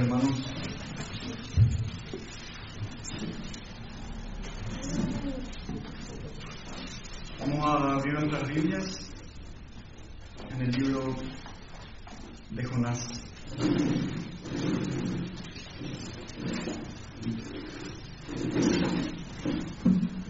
hermanos. 0.00 0.30
Vamos 7.38 7.66
a 7.66 7.96
abrir 7.96 8.14
nuestras 8.14 8.48
Biblias 8.48 9.10
en 10.54 10.62
el 10.62 10.70
libro 10.70 11.16
de 12.50 12.64
Jonás. 12.64 13.20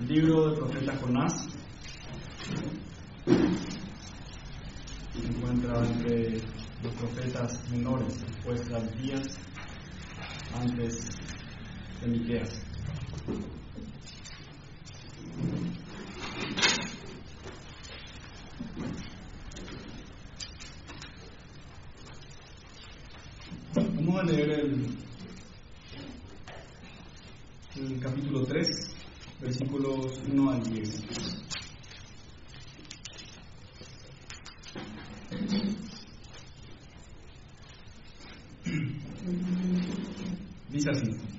El 0.01 0.09
libro 0.09 0.51
del 0.51 0.59
profeta 0.59 0.97
Jonás 1.01 1.49
se 5.13 5.27
encuentra 5.27 5.87
entre 5.87 6.43
los 6.83 6.95
profetas 6.95 7.71
menores, 7.71 8.21
después 8.27 8.69
de 8.69 8.77
Abdías, 8.77 9.23
antes 9.23 9.40
de 12.01 12.07
Miqueas. 12.07 12.63
Vamos 23.75 24.21
a 24.21 24.23
leer 24.25 24.51
el, 24.51 24.87
el 27.77 28.01
capítulo 28.01 28.45
3, 28.45 28.67
versículos 29.41 30.21
1 30.27 30.51
al 30.51 30.63
10. 30.63 31.05
Dice 40.71 40.91
así. 40.91 41.31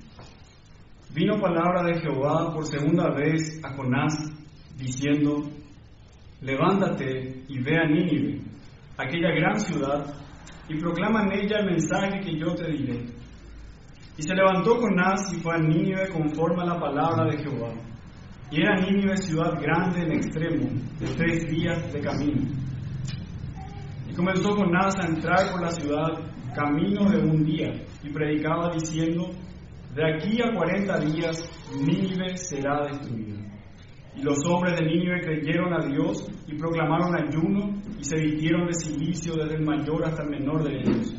Vino 1.14 1.38
palabra 1.52 1.82
de 1.82 2.00
Jehová 2.00 2.50
por 2.54 2.64
segunda 2.64 3.10
vez 3.10 3.60
a 3.62 3.76
Jonás, 3.76 4.14
diciendo, 4.78 5.42
levántate 6.40 7.44
y 7.46 7.62
ve 7.62 7.78
a 7.78 7.86
Nínive, 7.86 8.40
aquella 8.96 9.30
gran 9.32 9.60
ciudad, 9.60 10.14
y 10.68 10.78
proclama 10.78 11.24
en 11.24 11.40
ella 11.40 11.58
el 11.58 11.66
mensaje 11.66 12.20
que 12.20 12.38
yo 12.38 12.54
te 12.54 12.70
diré. 12.70 13.04
Y 14.16 14.22
se 14.22 14.34
levantó 14.34 14.76
Jonás 14.76 15.30
y 15.34 15.40
fue 15.40 15.54
a 15.54 15.58
Nínive 15.58 16.08
conforme 16.08 16.62
a 16.62 16.66
la 16.66 16.80
palabra 16.80 17.30
de 17.30 17.38
Jehová. 17.38 17.74
Y 18.50 18.62
era 18.62 18.80
Nínive 18.80 19.16
ciudad 19.18 19.60
grande 19.60 20.04
en 20.04 20.12
extremo, 20.12 20.70
de 21.00 21.06
tres 21.14 21.50
días 21.50 21.92
de 21.92 22.00
camino. 22.00 22.48
Y 24.08 24.14
comenzó 24.14 24.54
Jonás 24.54 24.94
a 24.98 25.06
entrar 25.06 25.50
por 25.50 25.60
la 25.60 25.70
ciudad 25.70 26.08
camino 26.54 27.10
de 27.10 27.18
un 27.18 27.44
día, 27.44 27.72
y 28.02 28.10
predicaba 28.10 28.70
diciendo, 28.74 29.30
de 29.94 30.14
aquí 30.14 30.40
a 30.42 30.54
cuarenta 30.54 30.98
días 30.98 31.50
Nínive 31.76 32.36
será 32.36 32.86
destruida. 32.86 33.38
Y 34.16 34.22
los 34.22 34.38
hombres 34.46 34.78
de 34.78 34.86
Nínive 34.86 35.20
creyeron 35.20 35.72
a 35.72 35.84
Dios 35.86 36.26
y 36.46 36.56
proclamaron 36.56 37.14
ayuno 37.14 37.80
y 37.98 38.04
se 38.04 38.16
vistieron 38.18 38.66
de 38.66 38.74
silicio 38.74 39.34
desde 39.34 39.56
el 39.56 39.64
mayor 39.64 40.04
hasta 40.04 40.22
el 40.22 40.30
menor 40.30 40.64
de 40.64 40.76
ellos. 40.80 41.14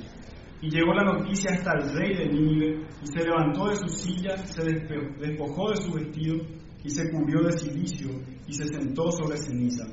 Y 0.61 0.69
llegó 0.69 0.93
la 0.93 1.03
noticia 1.03 1.51
hasta 1.51 1.71
el 1.77 1.93
rey 1.93 2.15
de 2.15 2.29
Nínive 2.29 2.87
y 3.01 3.07
se 3.07 3.23
levantó 3.23 3.67
de 3.67 3.75
su 3.75 3.87
silla, 3.87 4.37
se 4.37 4.63
despojó 4.63 5.71
de 5.71 5.77
su 5.77 5.91
vestido 5.91 6.37
y 6.83 6.89
se 6.89 7.11
cubrió 7.11 7.41
de 7.43 7.51
silicio 7.51 8.09
y 8.47 8.53
se 8.53 8.65
sentó 8.65 9.11
sobre 9.11 9.37
ceniza. 9.37 9.85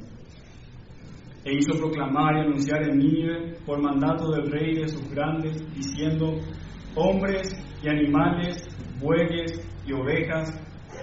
E 1.45 1.55
hizo 1.55 1.79
proclamar 1.79 2.37
y 2.37 2.41
anunciar 2.41 2.83
en 2.83 2.99
Nínive 2.99 3.57
por 3.65 3.81
mandato 3.81 4.31
del 4.31 4.51
rey 4.51 4.73
y 4.73 4.81
de 4.81 4.89
sus 4.89 5.09
grandes, 5.11 5.57
diciendo, 5.75 6.37
hombres 6.95 7.51
y 7.83 7.89
animales, 7.89 8.69
bueyes 9.01 9.61
y 9.87 9.93
ovejas, 9.93 10.53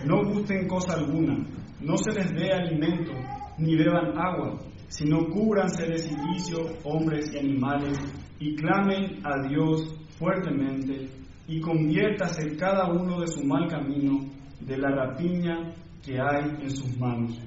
no 0.05 0.23
gusten 0.23 0.67
cosa 0.67 0.93
alguna, 0.93 1.37
no 1.81 1.97
se 1.97 2.11
les 2.11 2.33
dé 2.33 2.51
alimento, 2.53 3.11
ni 3.57 3.75
beban 3.75 4.17
agua, 4.17 4.59
sino 4.87 5.27
cúbranse 5.27 5.85
de 5.87 5.97
silicio 5.97 6.59
hombres 6.83 7.31
y 7.33 7.39
animales, 7.39 7.97
y 8.39 8.55
clamen 8.55 9.19
a 9.23 9.47
Dios 9.47 9.95
fuertemente, 10.17 11.09
y 11.47 11.59
conviértase 11.59 12.55
cada 12.57 12.91
uno 12.91 13.19
de 13.21 13.27
su 13.27 13.43
mal 13.43 13.67
camino, 13.67 14.29
de 14.59 14.77
la 14.77 14.89
rapiña 14.89 15.73
que 16.03 16.19
hay 16.19 16.49
en 16.61 16.69
sus 16.69 16.97
manos. 16.97 17.39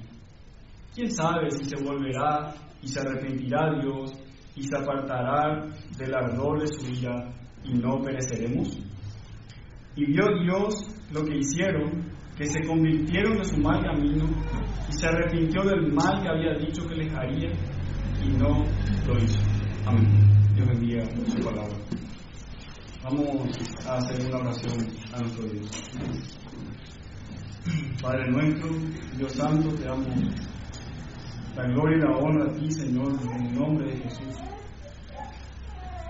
¿Quién 0.93 1.09
sabe 1.11 1.49
si 1.51 1.65
se 1.65 1.83
volverá 1.83 2.53
y 2.81 2.87
se 2.87 2.99
arrepentirá 2.99 3.79
Dios 3.79 4.11
y 4.55 4.63
se 4.63 4.77
apartará 4.77 5.67
del 5.97 6.13
ardor 6.13 6.61
de 6.61 6.67
su 6.67 6.91
ira 6.91 7.31
y 7.63 7.73
no 7.73 8.01
pereceremos? 8.01 8.77
Y 9.95 10.05
vio 10.05 10.23
Dios 10.43 10.87
lo 11.11 11.25
que 11.25 11.37
hicieron, 11.37 12.11
que 12.37 12.45
se 12.45 12.61
convirtieron 12.65 13.37
de 13.37 13.45
su 13.45 13.57
mal 13.57 13.83
camino 13.83 14.25
y 14.89 14.93
se 14.93 15.07
arrepintió 15.07 15.63
del 15.63 15.91
mal 15.93 16.21
que 16.21 16.29
había 16.29 16.53
dicho 16.57 16.87
que 16.87 16.95
les 16.95 17.13
haría 17.13 17.51
y 18.23 18.29
no 18.37 18.65
lo 19.07 19.23
hizo. 19.23 19.39
Amén. 19.85 20.07
Dios 20.55 20.67
bendiga 20.67 21.03
su 21.27 21.43
palabra. 21.43 21.75
Vamos 23.03 23.87
a 23.87 23.95
hacer 23.95 24.27
una 24.27 24.37
oración 24.37 24.87
a 25.13 25.19
nuestro 25.19 25.45
Dios. 25.47 25.69
Padre 28.01 28.31
nuestro, 28.31 28.69
Dios 29.17 29.31
Santo, 29.33 29.69
te 29.75 29.83
damos 29.85 30.07
la 31.55 31.63
gloria 31.63 31.97
y 31.97 32.01
la 32.01 32.17
honra 32.17 32.45
a 32.45 32.53
ti, 32.55 32.71
Señor, 32.71 33.11
en 33.21 33.45
el 33.45 33.55
nombre 33.55 33.87
de 33.87 33.97
Jesús. 33.97 34.37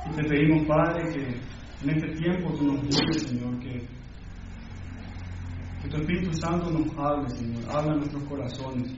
Y 0.09 0.15
te 0.15 0.23
pedimos, 0.23 0.67
Padre, 0.67 1.13
que 1.13 1.41
en 1.83 1.89
este 1.89 2.07
tiempo 2.15 2.53
tú 2.53 2.65
nos 2.65 2.81
dices, 2.83 3.23
Señor, 3.23 3.59
que, 3.59 3.87
que 5.81 5.89
tu 5.89 5.97
Espíritu 5.97 6.33
Santo 6.33 6.69
nos 6.69 6.95
hable, 6.97 7.29
Señor, 7.29 7.63
habla 7.69 7.93
en 7.93 7.99
nuestros 7.99 8.23
corazones. 8.25 8.91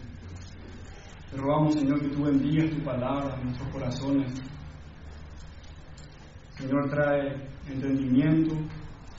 Te 1.32 1.38
rogamos, 1.38 1.74
Señor, 1.76 2.02
que 2.02 2.10
tú 2.10 2.24
bendigas 2.24 2.70
tu 2.72 2.84
palabra 2.84 3.36
en 3.38 3.46
nuestros 3.46 3.70
corazones. 3.70 4.34
Señor, 6.58 6.90
trae 6.90 7.50
entendimiento 7.68 8.56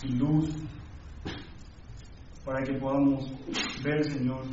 y 0.02 0.12
luz 0.12 0.54
para 2.44 2.62
que 2.62 2.74
podamos 2.74 3.24
ver, 3.82 4.04
Señor, 4.04 4.44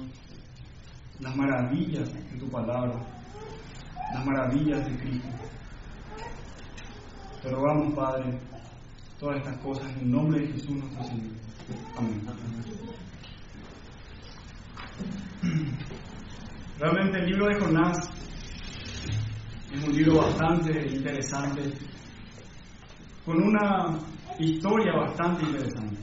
las 1.19 1.35
maravillas 1.35 2.13
de 2.13 2.39
tu 2.39 2.49
palabra, 2.49 2.99
las 4.13 4.25
maravillas 4.25 4.85
de 4.85 4.97
Cristo. 4.97 5.27
Te 7.41 7.49
rogamos, 7.49 7.93
Padre, 7.93 8.39
todas 9.21 9.37
estas 9.37 9.57
cosas 9.57 9.87
en 9.93 9.99
el 9.99 10.11
nombre 10.11 10.39
de 10.39 10.47
Jesús 10.47 10.71
nuestro 10.71 11.03
Señor. 11.03 11.31
Amén. 11.95 12.21
Realmente 16.79 17.19
el 17.19 17.25
libro 17.27 17.45
de 17.45 17.59
Jonás 17.59 18.09
es 19.71 19.87
un 19.87 19.95
libro 19.95 20.17
bastante 20.17 20.71
interesante, 20.87 21.61
con 23.23 23.43
una 23.43 23.99
historia 24.39 24.91
bastante 24.93 25.45
interesante. 25.45 26.01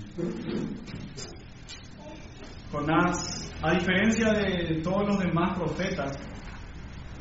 Jonás, 2.70 3.52
a 3.62 3.72
diferencia 3.72 4.32
de 4.32 4.80
todos 4.80 5.08
los 5.08 5.18
demás 5.18 5.58
profetas, 5.58 6.16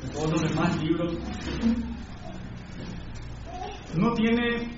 de 0.04 0.10
todos 0.10 0.32
los 0.32 0.48
demás 0.48 0.78
libros, 0.84 1.18
no 3.96 4.14
tiene 4.14 4.78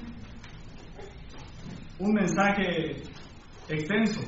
un 1.99 2.13
mensaje 2.13 3.03
extenso. 3.67 4.21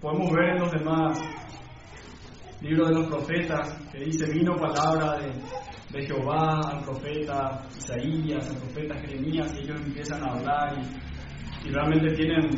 Podemos 0.00 0.32
ver 0.32 0.50
en 0.50 0.58
los 0.58 0.72
demás 0.72 1.20
libros 2.60 2.88
de 2.88 2.94
los 2.94 3.06
profetas 3.06 3.78
que 3.92 4.04
dice, 4.04 4.32
vino 4.32 4.56
palabra 4.56 5.18
de, 5.18 5.32
de 5.92 6.06
Jehová 6.06 6.60
al 6.70 6.84
profeta 6.84 7.62
Isaías, 7.76 8.48
al 8.48 8.56
profeta 8.56 8.98
Jeremías, 9.00 9.54
y 9.54 9.64
ellos 9.64 9.80
empiezan 9.84 10.22
a 10.22 10.32
hablar 10.32 10.78
y, 11.64 11.70
realmente 11.70 12.12
tienen 12.16 12.50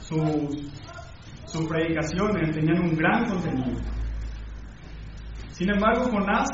sus, 0.00 0.72
sus 1.44 1.66
predicaciones, 1.66 2.54
tenían 2.54 2.82
un 2.82 2.96
gran 2.96 3.26
contenido. 3.26 3.78
Sin 5.50 5.70
embargo, 5.70 6.10
Jonás 6.10 6.48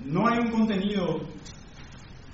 no 0.00 0.26
hay 0.26 0.38
un 0.40 0.50
contenido 0.50 1.20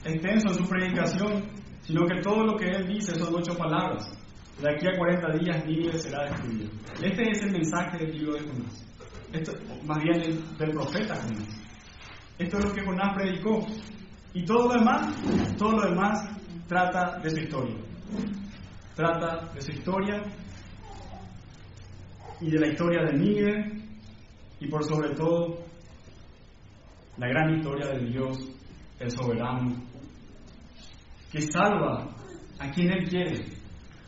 extenso 0.04 0.48
en 0.48 0.54
su 0.54 0.68
predicación, 0.68 1.51
sino 1.92 2.06
que 2.06 2.22
todo 2.22 2.46
lo 2.46 2.56
que 2.56 2.70
él 2.70 2.88
dice 2.88 3.14
son 3.18 3.34
ocho 3.34 3.54
palabras. 3.54 4.10
De 4.58 4.70
aquí 4.70 4.86
a 4.86 4.96
40 4.96 5.32
días 5.36 5.66
Nínive 5.66 5.98
será 5.98 6.24
destruido. 6.24 6.70
Este 7.02 7.30
es 7.30 7.42
el 7.42 7.52
mensaje 7.52 7.98
del 7.98 8.16
libro 8.16 8.32
de 8.32 8.40
Jonás. 8.48 8.86
Más 9.84 10.02
bien 10.02 10.42
del 10.56 10.70
profeta 10.70 11.16
Jonás. 11.16 11.62
Esto 12.38 12.58
es 12.58 12.64
lo 12.64 12.72
que 12.72 12.82
Jonás 12.82 13.14
predicó. 13.14 13.66
Y 14.32 14.42
todo 14.46 14.68
lo 14.68 14.74
demás, 14.78 15.14
todo 15.58 15.72
lo 15.72 15.90
demás 15.90 16.30
trata 16.66 17.18
de 17.18 17.28
su 17.28 17.40
historia. 17.40 17.76
Trata 18.96 19.52
de 19.52 19.60
su 19.60 19.72
historia 19.72 20.22
y 22.40 22.50
de 22.52 22.58
la 22.58 22.68
historia 22.68 23.02
de 23.02 23.18
Nínive 23.18 23.72
y 24.60 24.66
por 24.66 24.82
sobre 24.84 25.10
todo 25.14 25.58
la 27.18 27.28
gran 27.28 27.54
historia 27.54 27.88
de 27.88 28.06
Dios, 28.06 28.38
el 28.98 29.10
soberano, 29.10 29.91
que 31.32 31.40
salva 31.40 32.14
a 32.58 32.70
quien 32.70 32.92
Él 32.92 33.08
quiere, 33.08 33.44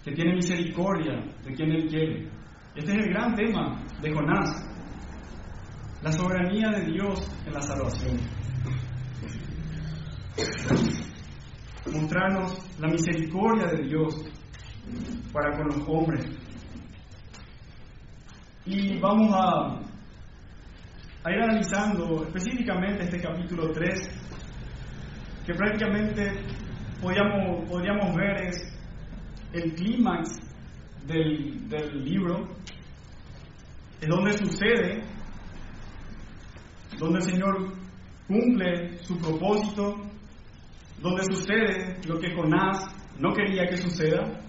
que 0.05 0.12
tiene 0.12 0.35
misericordia 0.35 1.25
de 1.43 1.55
quien 1.55 1.73
Él 1.73 1.88
quiere. 1.88 2.29
Este 2.76 2.93
es 2.93 2.99
el 2.99 3.09
gran 3.09 3.35
tema 3.35 3.82
de 4.03 4.12
Jonás, 4.12 4.50
la 6.03 6.12
soberanía 6.12 6.69
de 6.69 6.85
Dios 6.93 7.26
en 7.47 7.53
la 7.55 7.62
salvación. 7.62 8.19
Mostrarnos 11.93 12.79
la 12.79 12.88
misericordia 12.88 13.67
de 13.69 13.85
Dios 13.85 14.15
para 15.32 15.56
con 15.56 15.69
los 15.69 15.88
hombres. 15.88 16.27
Y 18.67 18.99
vamos 18.99 19.32
a, 19.32 19.81
a 21.25 21.32
ir 21.32 21.43
analizando 21.43 22.25
específicamente 22.25 23.05
este 23.05 23.20
capítulo 23.20 23.70
3, 23.73 24.11
que 25.47 25.55
prácticamente 25.55 26.64
podríamos, 27.05 27.69
podríamos 27.69 28.17
ver 28.17 28.47
es 28.47 28.79
el 29.53 29.75
clímax 29.75 30.41
del, 31.06 31.69
del 31.69 32.03
libro, 32.03 32.49
es 34.01 34.09
donde 34.09 34.33
sucede, 34.39 35.03
donde 36.99 37.19
el 37.19 37.25
Señor 37.25 37.73
cumple 38.27 38.99
su 39.03 39.19
propósito, 39.19 39.97
donde 41.03 41.25
sucede 41.25 41.99
lo 42.06 42.19
que 42.19 42.35
Jonás 42.35 42.87
no 43.19 43.35
quería 43.35 43.67
que 43.67 43.77
suceda. 43.77 44.41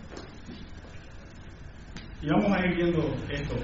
Y 2.22 2.28
vamos 2.30 2.52
a 2.52 2.66
ir 2.66 2.76
viendo 2.76 3.16
esto. 3.30 3.56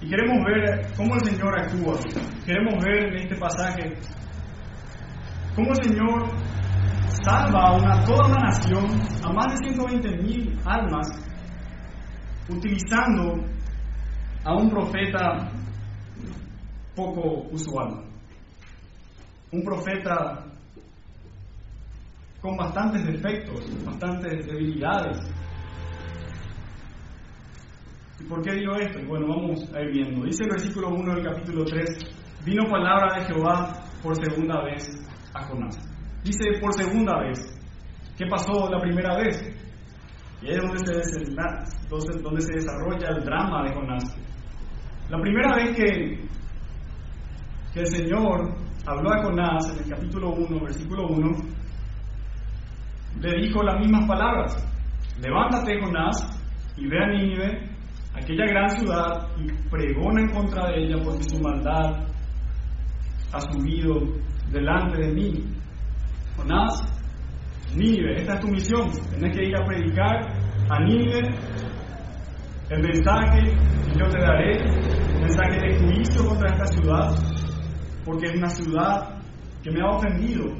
Y 0.00 0.08
queremos 0.08 0.44
ver 0.44 0.86
cómo 0.96 1.14
el 1.14 1.24
Señor 1.24 1.58
actúa. 1.58 1.98
Queremos 2.44 2.84
ver 2.84 3.06
en 3.06 3.16
este 3.16 3.36
pasaje 3.36 3.94
cómo 5.58 5.72
el 5.72 5.82
Señor 5.82 6.30
salva 7.24 7.60
a 7.66 7.72
una, 7.76 8.04
toda 8.04 8.26
una 8.28 8.44
nación, 8.44 8.86
a 9.24 9.32
más 9.32 9.58
de 9.58 9.68
120 9.68 10.22
mil 10.22 10.56
almas, 10.64 11.08
utilizando 12.48 13.44
a 14.44 14.54
un 14.54 14.70
profeta 14.70 15.50
poco 16.94 17.48
usual. 17.50 18.04
Un 19.50 19.62
profeta 19.64 20.44
con 22.40 22.56
bastantes 22.56 23.04
defectos, 23.04 23.84
bastantes 23.84 24.46
debilidades. 24.46 25.18
¿Y 28.20 28.24
por 28.28 28.42
qué 28.42 28.52
digo 28.52 28.76
esto? 28.76 29.00
Bueno, 29.08 29.26
vamos 29.26 29.74
a 29.74 29.80
ir 29.80 29.90
viendo. 29.90 30.24
Dice 30.24 30.44
el 30.44 30.50
versículo 30.50 30.90
1 30.90 31.14
del 31.16 31.24
capítulo 31.24 31.64
3, 31.64 31.98
vino 32.44 32.62
palabra 32.70 33.18
de 33.18 33.26
Jehová 33.26 33.84
por 34.00 34.14
segunda 34.14 34.62
vez 34.62 35.08
a 35.34 35.44
Jonás. 35.46 35.78
Dice 36.24 36.58
por 36.60 36.72
segunda 36.74 37.18
vez. 37.20 37.54
¿Qué 38.16 38.26
pasó 38.26 38.68
la 38.68 38.80
primera 38.80 39.16
vez? 39.16 39.40
Y 40.42 40.48
ahí 40.48 40.54
es 40.54 40.62
donde 40.62 42.40
se, 42.40 42.52
desarrolla 42.52 43.08
el 43.08 43.24
drama 43.24 43.62
de 43.64 43.74
Jonás. 43.74 44.16
La 45.08 45.20
primera 45.20 45.56
vez 45.56 45.76
que, 45.76 46.28
que 47.72 47.80
el 47.80 47.86
Señor 47.86 48.54
habló 48.86 49.12
a 49.12 49.22
Jonás 49.22 49.70
en 49.72 49.84
el 49.84 49.90
capítulo 49.90 50.30
1, 50.30 50.60
versículo 50.60 51.08
1, 51.08 51.30
le 53.20 53.42
dijo 53.42 53.62
las 53.62 53.78
mismas 53.80 54.06
palabras. 54.06 54.64
Levántate, 55.20 55.80
Jonás, 55.80 56.38
y 56.76 56.86
ve 56.86 56.98
a 57.02 57.06
Nínive, 57.08 57.70
aquella 58.14 58.46
gran 58.46 58.68
ciudad, 58.70 59.28
y 59.38 59.50
pregona 59.68 60.22
en 60.22 60.30
contra 60.30 60.68
de 60.68 60.84
ella 60.84 61.02
porque 61.02 61.24
su 61.24 61.40
maldad 61.40 62.06
ha 63.32 63.40
subido 63.40 63.94
delante 64.50 64.98
de 64.98 65.12
mí. 65.12 65.44
Jonás, 66.36 66.82
Nínive, 67.74 68.20
esta 68.20 68.34
es 68.34 68.40
tu 68.40 68.48
misión. 68.48 68.90
Tienes 69.10 69.36
que 69.36 69.44
ir 69.44 69.56
a 69.56 69.64
predicar 69.64 70.38
a 70.70 70.78
el 72.70 72.82
mensaje 72.82 73.40
que 73.40 73.98
yo 73.98 74.08
te 74.08 74.18
daré, 74.18 74.56
el 74.56 75.20
mensaje 75.20 75.58
de 75.58 75.78
juicio 75.78 76.26
contra 76.26 76.50
esta 76.50 76.66
ciudad, 76.66 77.14
porque 78.04 78.26
es 78.26 78.36
una 78.36 78.50
ciudad 78.50 79.22
que 79.62 79.70
me 79.70 79.80
ha 79.80 79.86
ofendido, 79.86 80.52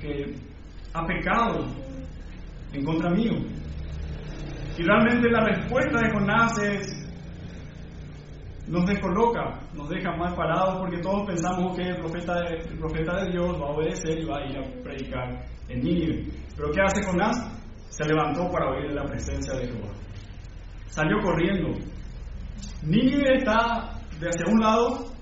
que 0.00 0.34
ha 0.92 1.06
pecado 1.06 1.66
en 2.72 2.84
contra 2.84 3.10
mío. 3.10 3.32
Y 4.76 4.82
realmente 4.82 5.30
la 5.30 5.44
respuesta 5.44 6.00
de 6.00 6.10
Jonás 6.10 6.58
es, 6.58 7.03
nos 8.66 8.86
descoloca, 8.86 9.60
nos 9.74 9.88
deja 9.88 10.16
mal 10.16 10.34
parados 10.34 10.78
porque 10.78 10.98
todos 10.98 11.26
pensamos 11.26 11.76
que 11.76 11.82
el 11.82 11.96
profeta, 11.96 12.34
de, 12.40 12.56
el 12.56 12.78
profeta 12.78 13.24
de 13.24 13.32
Dios 13.32 13.60
va 13.60 13.66
a 13.66 13.72
obedecer 13.72 14.18
y 14.18 14.24
va 14.24 14.38
a 14.38 14.46
ir 14.46 14.58
a 14.58 14.82
predicar 14.82 15.46
en 15.68 15.80
Nínive. 15.80 16.26
Pero 16.56 16.70
¿qué 16.72 16.80
hace 16.80 17.04
Jonás? 17.04 17.36
Se 17.88 18.04
levantó 18.04 18.50
para 18.50 18.70
oír 18.70 18.92
la 18.92 19.04
presencia 19.04 19.54
de 19.54 19.66
Jehová. 19.66 19.92
Salió 20.86 21.20
corriendo. 21.22 21.78
Nínive 22.82 23.38
está 23.38 24.00
de 24.18 24.28
hacia 24.28 24.52
un 24.52 24.60
lado 24.60 25.14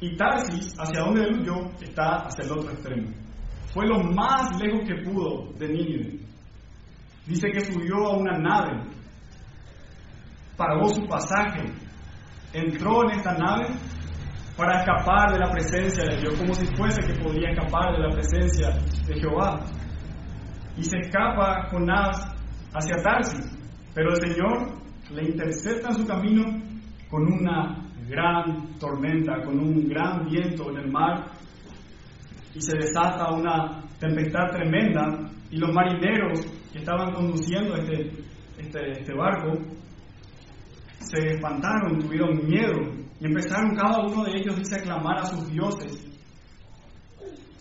y 0.00 0.16
Tarsis, 0.16 0.74
hacia 0.78 1.00
donde 1.02 1.22
él 1.22 1.40
huyó, 1.40 1.70
está 1.80 2.26
hacia 2.26 2.44
el 2.44 2.52
otro 2.52 2.70
extremo. 2.70 3.10
Fue 3.72 3.86
lo 3.86 4.02
más 4.02 4.58
lejos 4.60 4.80
que 4.86 5.02
pudo 5.02 5.52
de 5.58 5.68
Nínive. 5.68 6.20
Dice 7.26 7.48
que 7.50 7.60
subió 7.60 8.06
a 8.06 8.16
una 8.16 8.38
nave, 8.38 8.80
pagó 10.56 10.88
su 10.88 11.06
pasaje, 11.06 11.64
entró 12.52 13.04
en 13.04 13.18
esta 13.18 13.34
nave 13.34 13.66
para 14.56 14.80
escapar 14.80 15.32
de 15.32 15.38
la 15.38 15.50
presencia 15.50 16.04
de 16.04 16.16
Dios, 16.16 16.34
como 16.36 16.52
si 16.54 16.66
fuese 16.74 17.00
que 17.02 17.14
podía 17.22 17.50
escapar 17.50 17.92
de 17.92 18.00
la 18.00 18.10
presencia 18.10 18.70
de 19.06 19.20
Jehová. 19.20 19.60
Y 20.76 20.84
se 20.84 20.98
escapa 20.98 21.68
Jonás 21.70 22.16
hacia 22.74 22.96
Tarsis, 23.02 23.46
pero 23.94 24.10
el 24.10 24.16
Señor 24.16 24.78
le 25.10 25.24
intercepta 25.24 25.88
en 25.88 25.94
su 25.94 26.06
camino 26.06 26.44
con 27.08 27.32
una 27.32 27.88
gran 28.08 28.78
tormenta, 28.78 29.42
con 29.44 29.58
un 29.58 29.88
gran 29.88 30.26
viento 30.26 30.70
en 30.70 30.78
el 30.78 30.90
mar 30.90 31.30
y 32.54 32.60
se 32.60 32.76
desata 32.76 33.32
una 33.32 33.82
tempestad 34.00 34.50
tremenda 34.52 35.30
y 35.50 35.58
los 35.58 35.72
marineros 35.72 36.40
que 36.72 36.78
estaban 36.78 37.12
conduciendo 37.12 37.76
este, 37.76 38.10
este, 38.58 38.92
este 38.92 39.14
barco 39.14 39.52
se 41.10 41.34
espantaron, 41.34 41.98
tuvieron 41.98 42.46
miedo 42.46 42.80
y 43.20 43.26
empezaron 43.26 43.74
cada 43.74 44.00
uno 44.06 44.24
de 44.24 44.38
ellos 44.38 44.56
dice, 44.56 44.76
a 44.76 44.82
clamar 44.82 45.18
a 45.18 45.24
sus 45.26 45.50
dioses, 45.50 46.06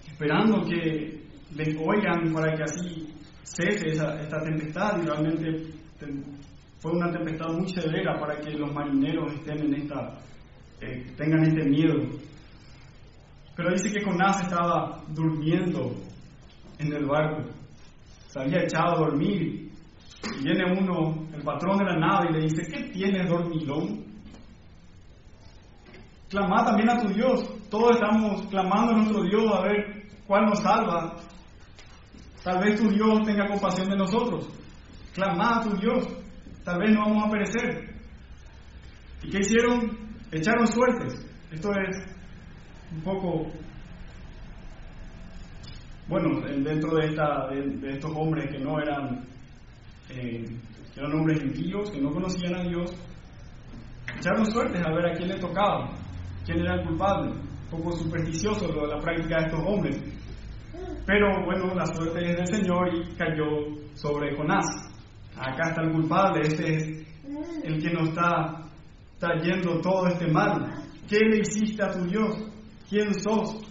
esperando 0.07 0.65
que 0.65 1.23
les 1.55 1.77
oigan 1.77 2.33
para 2.33 2.55
que 2.55 2.63
así 2.63 3.13
cese 3.43 3.89
esta 3.89 4.41
tempestad 4.43 5.01
y 5.01 5.05
realmente 5.05 5.77
fue 6.79 6.91
una 6.91 7.11
tempestad 7.11 7.53
muy 7.53 7.67
severa 7.69 8.19
para 8.19 8.39
que 8.39 8.51
los 8.51 8.71
marineros 8.73 9.33
estén 9.33 9.65
en 9.65 9.81
esta, 9.81 10.19
eh, 10.81 11.05
tengan 11.17 11.43
este 11.43 11.67
miedo. 11.67 11.95
Pero 13.55 13.71
dice 13.71 13.91
que 13.91 14.03
Jonás 14.03 14.43
estaba 14.43 15.01
durmiendo 15.09 15.95
en 16.77 16.93
el 16.93 17.05
barco, 17.05 17.49
se 18.27 18.39
había 18.39 18.63
echado 18.63 18.95
a 18.95 18.99
dormir. 18.99 19.71
Y 20.39 20.43
viene 20.43 20.79
uno, 20.79 21.26
el 21.37 21.43
patrón 21.43 21.77
de 21.77 21.85
la 21.85 21.95
nave, 21.95 22.27
y 22.29 22.33
le 22.33 22.41
dice, 22.41 22.63
¿qué 22.71 22.83
tienes, 22.89 23.29
dormilón? 23.29 24.05
Clama 26.29 26.65
también 26.65 26.89
a 26.89 26.99
tu 26.99 27.07
Dios. 27.13 27.69
Todos 27.69 27.95
estamos 27.95 28.47
clamando 28.47 28.93
a 28.93 28.97
nuestro 28.97 29.23
Dios 29.23 29.51
a 29.53 29.61
ver 29.61 30.07
cuál 30.25 30.45
nos 30.45 30.59
salva. 30.59 31.15
Tal 32.43 32.63
vez 32.63 32.81
tu 32.81 32.89
Dios 32.89 33.25
tenga 33.25 33.47
compasión 33.47 33.89
de 33.89 33.97
nosotros. 33.97 34.49
Clama 35.13 35.57
a 35.57 35.63
tu 35.63 35.77
Dios. 35.77 36.05
Tal 36.65 36.79
vez 36.79 36.91
no 36.91 37.05
vamos 37.05 37.27
a 37.27 37.31
perecer. 37.31 37.95
¿Y 39.23 39.29
qué 39.29 39.39
hicieron? 39.39 39.97
Echaron 40.31 40.67
suertes. 40.67 41.25
Esto 41.51 41.69
es 41.71 42.17
un 42.91 43.01
poco, 43.01 43.51
bueno, 46.07 46.41
dentro 46.41 46.95
de, 46.95 47.07
esta, 47.07 47.47
de, 47.47 47.89
estos 47.89 48.11
hombres 48.15 48.51
que 48.51 48.59
no 48.59 48.79
eran, 48.79 49.25
eh, 50.09 50.45
eran 50.97 51.13
hombres 51.13 51.41
impíos, 51.43 51.91
que 51.91 52.01
no 52.01 52.11
conocían 52.11 52.55
a 52.55 52.63
Dios, 52.63 52.91
echaron 54.17 54.45
suertes 54.47 54.81
a 54.83 54.91
ver 54.91 55.05
a 55.05 55.13
quién 55.13 55.29
le 55.29 55.39
tocaba, 55.39 55.91
quién 56.43 56.59
era 56.59 56.75
el 56.75 56.87
culpable. 56.87 57.31
Un 57.31 57.69
poco 57.69 57.91
supersticioso 57.91 58.67
lo 58.71 58.87
de 58.87 58.95
la 58.95 58.99
práctica 58.99 59.39
de 59.39 59.45
estos 59.45 59.61
hombres. 59.65 60.01
Pero 61.05 61.45
bueno, 61.45 61.73
la 61.75 61.85
suerte 61.85 62.31
es 62.31 62.37
del 62.37 62.47
Señor 62.47 62.89
y 62.93 63.15
cayó 63.15 63.45
sobre 63.93 64.35
Jonás. 64.35 64.65
Acá 65.37 65.69
está 65.69 65.81
el 65.83 65.91
culpable, 65.91 66.41
este 66.41 66.75
es 66.75 67.07
el 67.63 67.81
que 67.81 67.91
nos 67.91 68.09
está 68.09 68.63
trayendo 69.19 69.79
todo 69.81 70.07
este 70.07 70.31
mal. 70.31 70.83
¿Qué 71.07 71.19
le 71.19 71.39
hiciste 71.39 71.83
a 71.83 71.91
tu 71.91 72.05
Dios? 72.05 72.37
¿Quién 72.89 73.13
sos? 73.13 73.61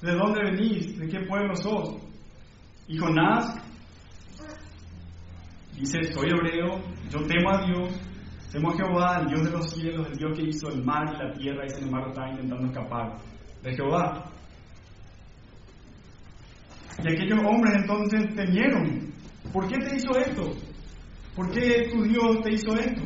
¿De 0.00 0.12
dónde 0.12 0.44
venís? 0.44 0.98
¿De 0.98 1.08
qué 1.08 1.20
pueblo 1.26 1.54
sos? 1.56 1.96
Y 2.86 2.98
Jonás 2.98 3.59
dice, 5.80 6.12
soy 6.12 6.28
hebreo, 6.30 6.80
yo 7.10 7.26
temo 7.26 7.50
a 7.50 7.64
Dios, 7.66 8.00
temo 8.52 8.70
a 8.70 8.76
Jehová, 8.76 9.18
el 9.20 9.26
Dios 9.28 9.44
de 9.44 9.50
los 9.50 9.70
cielos, 9.70 10.06
el 10.10 10.16
Dios 10.16 10.36
que 10.36 10.42
hizo 10.42 10.68
el 10.68 10.84
mar 10.84 11.04
y 11.14 11.18
la 11.18 11.32
tierra 11.32 11.64
y 11.66 11.70
sin 11.70 11.84
embargo 11.84 12.10
estaba 12.10 12.30
intentando 12.30 12.66
escapar 12.66 13.18
de 13.62 13.74
Jehová. 13.74 14.30
Y 17.02 17.12
aquellos 17.12 17.38
hombres 17.38 17.74
entonces 17.76 18.34
temieron. 18.34 19.10
¿Por 19.52 19.66
qué 19.68 19.78
te 19.78 19.96
hizo 19.96 20.16
esto? 20.18 20.52
¿Por 21.34 21.50
qué 21.50 21.88
tu 21.90 22.02
Dios 22.02 22.42
te 22.42 22.52
hizo 22.52 22.74
esto? 22.74 23.02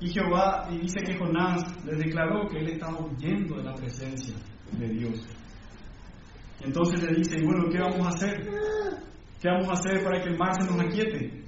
Y 0.00 0.10
Jehová, 0.10 0.68
y 0.70 0.78
dice 0.78 1.00
que 1.00 1.16
Jonás 1.16 1.64
les 1.84 1.98
declaró 1.98 2.46
que 2.48 2.58
él 2.58 2.68
estaba 2.68 3.00
huyendo 3.00 3.56
de 3.56 3.64
la 3.64 3.74
presencia 3.74 4.34
de 4.72 4.88
Dios. 4.88 5.26
Entonces 6.60 7.02
le 7.02 7.14
dice, 7.14 7.40
bueno, 7.42 7.68
¿qué 7.70 7.78
vamos 7.78 8.06
a 8.06 8.10
hacer? 8.10 8.48
¿Qué 9.40 9.48
vamos 9.48 9.68
a 9.68 9.72
hacer 9.72 10.02
para 10.02 10.20
que 10.20 10.30
el 10.30 10.38
mar 10.38 10.52
se 10.54 10.68
nos 10.68 10.80
aquiete? 10.80 11.44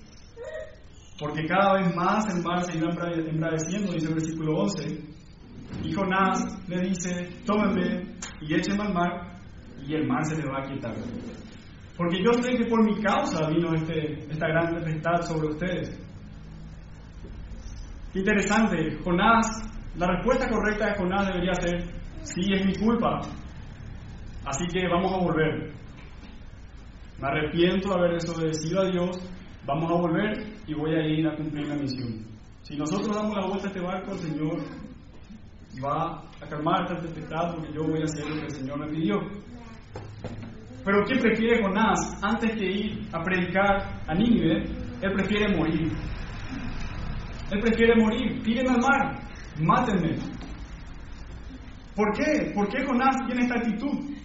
Porque 1.19 1.45
cada 1.47 1.75
vez 1.75 1.95
más 1.95 2.25
el 2.35 2.43
mar 2.43 2.63
se 2.65 2.79
iba 2.79 2.89
embraveciendo, 2.89 3.93
dice 3.93 4.09
el 4.09 4.15
versículo 4.15 4.59
11. 4.61 5.11
Y 5.83 5.93
Jonás 5.93 6.69
le 6.69 6.81
dice, 6.89 7.29
tómenme 7.45 8.17
y 8.41 8.55
échenme 8.55 8.85
al 8.85 8.95
mar, 8.95 9.41
y 9.87 9.95
el 9.95 10.07
mar 10.07 10.25
se 10.25 10.37
le 10.37 10.49
va 10.49 10.61
a 10.61 10.69
quitar. 10.69 10.95
Porque 11.97 12.23
yo 12.23 12.33
sé 12.33 12.57
que 12.57 12.65
por 12.65 12.83
mi 12.85 13.03
causa 13.03 13.49
vino 13.51 13.75
este, 13.75 14.21
esta 14.31 14.49
gran 14.49 14.75
tempestad 14.75 15.21
sobre 15.23 15.49
ustedes. 15.49 16.01
Interesante, 18.15 18.99
Jonás, 19.05 19.47
la 19.97 20.07
respuesta 20.07 20.49
correcta 20.49 20.87
de 20.87 20.97
Jonás 20.97 21.27
debería 21.27 21.55
ser, 21.55 21.83
sí, 22.23 22.53
es 22.53 22.65
mi 22.65 22.75
culpa, 22.75 23.21
así 24.47 24.67
que 24.73 24.89
vamos 24.89 25.13
a 25.13 25.19
volver. 25.19 25.80
Me 27.21 27.29
arrepiento 27.29 27.91
de 27.91 27.95
haber 27.95 28.13
desobedecido 28.15 28.81
a 28.81 28.91
Dios, 28.91 29.19
vamos 29.67 29.91
a 29.91 29.95
volver 29.95 30.33
y 30.67 30.73
voy 30.73 30.95
a 30.95 31.07
ir 31.07 31.27
a 31.29 31.37
cumplir 31.37 31.69
la 31.69 31.75
misión. 31.75 32.25
Si 32.63 32.77
nosotros 32.77 33.15
damos 33.15 33.37
la 33.37 33.47
vuelta 33.47 33.67
a 33.67 33.69
este 33.69 33.81
barco, 33.81 34.13
el 34.13 34.19
Señor 34.19 34.57
va 35.85 36.23
a 36.41 36.49
calmar 36.49 36.83
esta 36.83 37.03
tempestad 37.03 37.55
porque 37.55 37.75
yo 37.75 37.83
voy 37.85 38.01
a 38.01 38.05
hacer 38.05 38.27
lo 38.27 38.37
que 38.37 38.47
el 38.47 38.51
Señor 38.51 38.79
me 38.79 38.87
pidió. 38.87 39.19
Pero 40.83 41.05
¿qué 41.05 41.17
prefiere 41.17 41.63
Jonás 41.63 42.19
antes 42.23 42.53
que 42.53 42.65
ir 42.65 43.09
a 43.13 43.23
predicar 43.23 44.01
a 44.07 44.15
Nínive? 44.15 44.65
Él 45.03 45.13
prefiere 45.13 45.55
morir. 45.55 45.93
Él 47.51 47.61
prefiere 47.61 48.01
morir. 48.01 48.43
Tírenme 48.43 48.71
al 48.71 48.81
mar. 48.81 49.21
Mátenme. 49.59 50.17
¿Por 51.95 52.17
qué? 52.17 52.51
¿Por 52.55 52.67
qué 52.69 52.83
Jonás 52.87 53.17
tiene 53.27 53.43
esta 53.43 53.57
actitud? 53.57 54.17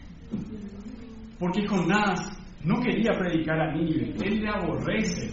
Porque 1.38 1.68
Jonás 1.68 2.35
no 2.66 2.82
quería 2.82 3.12
predicar 3.18 3.62
a 3.62 3.72
Nínive. 3.72 4.16
Él 4.24 4.42
le 4.42 4.50
aborrece 4.50 5.30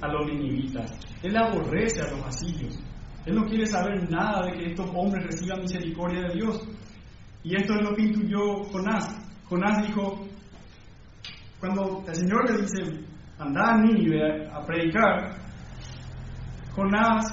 a 0.00 0.08
los 0.08 0.26
ninivitas. 0.26 0.98
Él 1.22 1.36
aborrece 1.36 2.00
a 2.00 2.10
los 2.10 2.22
asirios. 2.24 2.78
Él 3.26 3.34
no 3.36 3.44
quiere 3.44 3.66
saber 3.66 4.10
nada 4.10 4.46
de 4.46 4.52
que 4.52 4.66
estos 4.70 4.90
hombres 4.94 5.26
reciban 5.26 5.60
misericordia 5.60 6.28
de 6.28 6.34
Dios. 6.34 6.66
Y 7.42 7.54
esto 7.54 7.74
es 7.74 7.82
lo 7.82 7.94
que 7.94 8.02
intuyó 8.02 8.64
Jonás. 8.64 9.14
Jonás 9.44 9.86
dijo, 9.86 10.26
cuando 11.60 12.02
el 12.06 12.14
Señor 12.14 12.50
le 12.50 12.62
dice, 12.62 13.04
anda 13.38 13.72
a 13.72 13.78
Nínive 13.82 14.48
a 14.48 14.64
predicar, 14.64 15.36
Jonás 16.74 17.26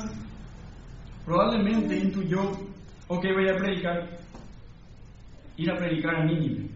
probablemente 1.26 1.98
intuyó, 1.98 2.52
ok, 3.08 3.26
voy 3.34 3.50
a 3.50 3.56
predicar, 3.56 4.20
ir 5.56 5.72
a 5.72 5.76
predicar 5.76 6.16
a 6.16 6.26
Nínive. 6.26 6.71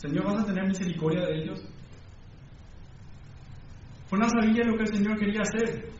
Señor, 0.00 0.24
¿vas 0.24 0.40
a 0.40 0.46
tener 0.46 0.66
misericordia 0.66 1.26
de 1.26 1.42
ellos? 1.42 1.60
Jonás 4.08 4.32
sabía 4.32 4.64
lo 4.64 4.74
que 4.74 4.84
el 4.84 4.94
Señor 4.94 5.18
quería 5.18 5.42
hacer. 5.42 5.90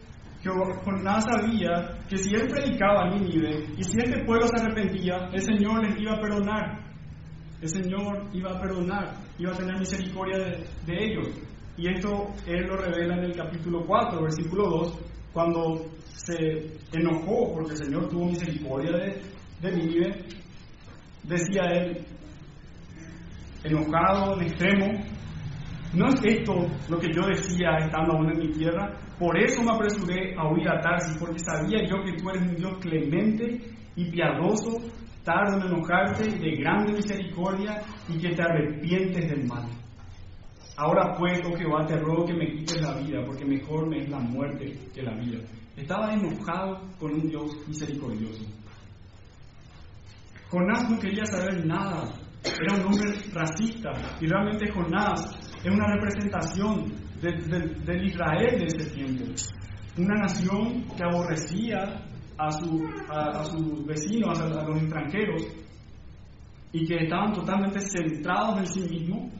Jonás 0.42 1.24
sabía 1.24 1.98
que 2.08 2.16
si 2.16 2.34
él 2.34 2.48
predicaba 2.48 3.02
a 3.02 3.10
Nínive 3.10 3.66
y 3.76 3.84
si 3.84 3.98
este 3.98 4.24
pueblo 4.24 4.46
se 4.46 4.56
arrepentía, 4.56 5.28
el 5.30 5.42
Señor 5.42 5.84
les 5.84 6.00
iba 6.00 6.12
a 6.14 6.18
perdonar. 6.18 6.80
El 7.60 7.68
Señor 7.68 8.30
iba 8.32 8.52
a 8.52 8.58
perdonar, 8.58 9.16
iba 9.38 9.52
a 9.52 9.56
tener 9.56 9.78
misericordia 9.78 10.38
de, 10.86 11.04
ellos. 11.04 11.28
Y 11.76 11.92
esto 11.92 12.28
Él 12.46 12.68
lo 12.68 12.76
revela 12.78 13.18
en 13.18 13.24
el 13.24 13.36
capítulo 13.36 13.84
4, 13.86 14.22
versículo 14.22 14.64
2, 14.70 14.98
cuando 15.34 15.90
se 16.06 16.72
enojó 16.94 17.52
porque 17.52 17.72
el 17.72 17.84
Señor 17.84 18.08
tuvo 18.08 18.28
misericordia 18.28 18.92
de, 18.92 19.20
de 19.60 19.76
Nínive. 19.76 20.24
Decía 21.22 21.64
Él, 21.64 22.06
enojado 23.64 24.34
en 24.36 24.42
extremo, 24.42 24.86
¿no 25.94 26.06
es 26.08 26.20
esto 26.24 26.54
lo 26.88 26.98
que 26.98 27.12
yo 27.12 27.22
decía 27.26 27.76
estando 27.78 28.16
aún 28.16 28.30
en 28.30 28.38
mi 28.38 28.48
tierra? 28.52 28.96
Por 29.18 29.38
eso 29.38 29.62
me 29.62 29.72
apresuré 29.72 30.34
a 30.36 30.48
huir 30.48 30.68
a 30.68 30.80
Tarsis, 30.80 31.16
porque 31.18 31.38
sabía 31.40 31.84
yo 31.86 32.02
que 32.02 32.14
tú 32.14 32.30
eres 32.30 32.42
un 32.42 32.56
Dios 32.56 32.78
clemente 32.80 33.60
y 33.96 34.10
piadoso, 34.10 34.78
tardo 35.24 35.58
en 35.58 35.66
enojarte, 35.66 36.24
de 36.38 36.56
grande 36.56 36.94
misericordia 36.94 37.82
y 38.08 38.18
que 38.18 38.30
te 38.30 38.42
arrepientes 38.42 39.28
del 39.28 39.46
mal. 39.46 39.66
Ahora 40.76 41.14
pues, 41.18 41.42
oh 41.44 41.54
Jehová, 41.54 41.84
te 41.84 41.98
ruego 41.98 42.24
que 42.24 42.32
me 42.32 42.50
quites 42.50 42.80
la 42.80 42.94
vida, 42.94 43.22
porque 43.26 43.44
mejor 43.44 43.86
me 43.86 43.98
es 43.98 44.08
la 44.08 44.18
muerte 44.18 44.74
que 44.94 45.02
la 45.02 45.14
vida. 45.14 45.38
Estaba 45.76 46.14
enojado 46.14 46.80
con 46.98 47.12
un 47.12 47.28
Dios 47.28 47.52
misericordioso. 47.68 48.44
Jonás 50.50 50.88
no 50.90 50.98
quería 50.98 51.26
saber 51.26 51.66
nada, 51.66 52.10
era 52.42 52.74
un 52.74 52.86
hombre 52.86 53.12
racista, 53.32 53.90
y 54.20 54.26
realmente 54.26 54.70
Jonás 54.72 55.38
es 55.62 55.72
una 55.72 55.86
representación 55.94 56.86
del 57.20 58.04
Israel 58.06 58.58
de 58.58 58.64
ese 58.66 58.90
tiempo. 58.90 59.24
Una 59.98 60.22
nación 60.22 60.84
que 60.96 61.04
aborrecía 61.04 62.06
a, 62.38 62.50
su, 62.50 62.82
a, 63.10 63.44
sus 63.44 63.84
vecinos, 63.84 64.40
a, 64.40 64.46
los 64.48 64.82
extranjeros, 64.82 65.42
y 66.72 66.86
que 66.86 66.96
estaban 66.96 67.32
totalmente 67.32 67.80
centrados 67.80 68.58
en 68.60 68.66
sí 68.66 68.80
mismos, 68.88 69.32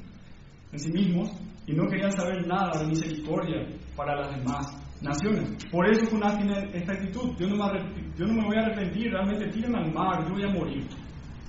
en 0.73 0.79
sí 0.79 0.93
mismos, 0.93 1.31
y 1.67 1.73
no 1.73 1.87
querían 1.89 2.13
saber 2.13 2.47
nada 2.47 2.81
de 2.81 2.87
misericordia 2.89 3.67
para 3.97 4.17
las 4.17 4.37
demás 4.37 4.67
naciones. 5.01 5.65
Por 5.71 5.89
eso 5.89 6.05
Jonás 6.11 6.37
tiene 6.37 6.71
esta 6.75 6.93
actitud. 6.93 7.31
Yo 7.39 7.47
no, 7.47 7.57
me, 7.73 7.81
yo 8.17 8.27
no 8.27 8.35
me 8.35 8.47
voy 8.47 8.57
a 8.57 8.61
arrepentir, 8.67 9.11
realmente 9.11 9.49
tírenme 9.49 9.79
al 9.79 9.93
mar, 9.93 10.27
yo 10.27 10.35
voy 10.35 10.43
a 10.43 10.49
morir. 10.49 10.87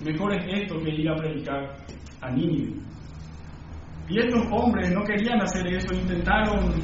Mejor 0.04 0.34
es 0.34 0.62
esto 0.62 0.78
que 0.80 0.90
ir 0.90 1.08
a 1.08 1.16
predicar 1.16 1.76
a 2.20 2.30
Nínive. 2.30 2.80
Y 4.08 4.18
estos 4.18 4.44
hombres 4.50 4.92
no 4.92 5.04
querían 5.04 5.40
hacer 5.40 5.66
eso, 5.68 5.94
intentaron 5.94 6.74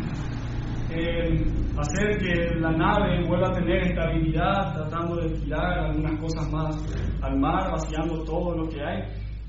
eh, 0.90 1.44
hacer 1.76 2.16
que 2.18 2.54
la 2.60 2.70
nave 2.70 3.25
vuelva 3.26 3.48
a 3.48 3.52
tener 3.52 3.88
estabilidad, 3.88 4.72
tratando 4.75 5.16
de 5.16 5.30
tirar 5.40 5.78
algunas 5.80 6.20
cosas 6.20 6.50
más 6.50 7.20
al 7.22 7.38
mar, 7.38 7.70
vaciando 7.72 8.25
todo 8.25 8.56
lo 8.56 8.68
que 8.68 8.82
hay, 8.82 9.02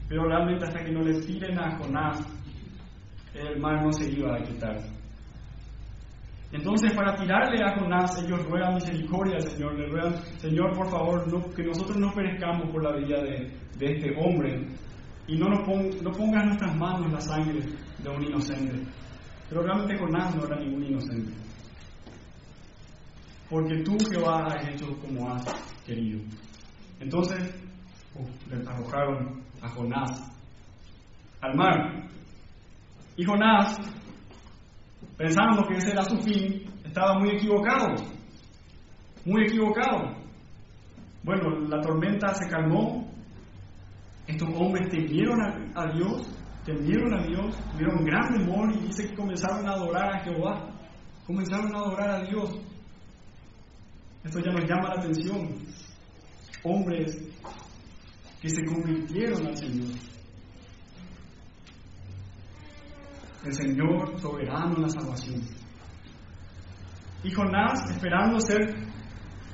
pero 0.07 0.25
realmente 0.27 0.65
hasta 0.65 0.83
que 0.83 0.91
no 0.91 1.01
le 1.01 1.21
tiren 1.21 1.57
a 1.59 1.77
Jonás, 1.77 2.19
el 3.35 3.59
mar 3.59 3.83
no 3.83 3.91
se 3.91 4.11
iba 4.11 4.35
a 4.35 4.43
quitar. 4.43 4.99
Entonces, 6.51 6.94
para 6.94 7.15
tirarle 7.15 7.63
a 7.63 7.77
Jonás, 7.77 8.24
ellos 8.24 8.44
ruegan 8.46 8.75
misericordia 8.75 9.39
Señor, 9.39 9.77
le 9.77 9.88
ruegan, 9.88 10.15
Señor, 10.39 10.74
por 10.75 10.89
favor, 10.89 11.53
que 11.56 11.63
nosotros 11.63 11.98
no 11.98 12.12
perezcamos 12.12 12.70
por 12.72 12.84
la 12.84 12.98
vida 12.98 13.22
de, 13.22 13.53
este 13.79 14.15
hombre 14.18 14.68
y 15.27 15.38
no, 15.38 15.48
nos 15.48 15.60
no 16.01 16.12
pongas 16.12 16.41
en 16.41 16.48
nuestras 16.48 16.75
manos 16.75 17.12
la 17.12 17.22
sangre 17.22 17.62
de 18.00 18.10
un 18.10 18.24
inocente. 18.24 18.82
Pero 19.48 19.62
realmente 19.62 19.98
Jonás 19.98 20.36
no 20.36 20.46
era 20.46 20.60
ningún 20.60 20.84
inocente 20.84 21.50
porque 23.50 23.82
tú 23.84 23.98
Jehová 24.12 24.46
has 24.46 24.68
hecho 24.70 24.96
como 25.00 25.29
has 25.29 25.44
querido. 25.86 26.22
Entonces 27.00 27.39
le 28.50 28.68
arrojaron 28.68 29.41
a 29.62 29.70
Jonás 29.70 30.32
al 31.41 31.56
mar. 31.56 32.10
Y 33.18 33.25
Jonás, 33.25 33.77
pensando 35.19 35.67
que 35.67 35.75
ese 35.75 35.91
era 35.91 36.03
su 36.05 36.17
fin, 36.19 36.63
estaba 36.85 37.19
muy 37.19 37.31
equivocado, 37.31 37.93
muy 39.25 39.43
equivocado. 39.43 40.15
Bueno, 41.23 41.59
la 41.67 41.81
tormenta 41.81 42.33
se 42.33 42.47
calmó, 42.47 43.05
estos 44.25 44.47
hombres 44.55 44.88
temieron 44.89 45.41
a, 45.41 45.81
a 45.81 45.91
Dios, 45.91 46.25
temieron 46.63 47.13
a 47.19 47.23
Dios, 47.23 47.53
tuvieron 47.73 48.05
gran 48.05 48.33
temor 48.33 48.73
y 48.73 48.88
dice 48.88 49.09
que 49.09 49.15
comenzaron 49.15 49.67
a 49.67 49.73
adorar 49.73 50.15
a 50.15 50.19
Jehová, 50.23 50.69
comenzaron 51.27 51.75
a 51.75 51.79
adorar 51.79 52.09
a 52.11 52.21
Dios. 52.21 52.57
Esto 54.23 54.39
ya 54.39 54.53
nos 54.53 54.69
llama 54.69 54.95
la 54.95 55.01
atención. 55.01 55.49
Hombres 56.63 57.17
que 58.41 58.49
se 58.49 58.63
convirtieron 58.63 59.47
al 59.47 59.57
Señor. 59.57 60.18
El 63.46 63.53
Señor 63.53 64.19
soberano 64.19 64.75
en 64.75 64.81
la 64.81 64.89
salvación. 64.89 65.41
Y 67.24 67.31
Jonás, 67.31 67.89
esperando 67.89 68.39
ser, 68.39 68.62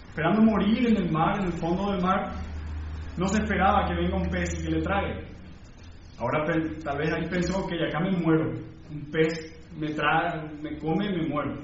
esperando 0.10 0.42
morir 0.42 0.88
en 0.88 0.98
el 0.98 1.12
mar, 1.12 1.40
en 1.40 1.48
el 1.48 1.54
fondo 1.54 1.92
del 1.92 2.02
mar, 2.02 2.34
no 3.18 3.28
se 3.28 3.38
esperaba 3.38 3.88
que 3.88 3.96
venga 3.96 4.18
un 4.18 4.30
pez 4.30 4.60
y 4.60 4.64
que 4.64 4.72
le 4.72 4.82
trague. 4.82 5.26
Ahora 6.18 6.46
tal 6.46 6.98
vez 6.98 7.12
ahí 7.12 7.28
pensó 7.30 7.66
que 7.68 7.76
acá 7.86 8.00
me 8.00 8.12
muero. 8.18 8.52
Un 8.92 9.12
pez 9.12 9.56
me 9.78 9.94
trae, 9.94 10.50
me 10.62 10.78
come 10.78 11.08
y 11.08 11.18
me 11.18 11.28
muero. 11.28 11.56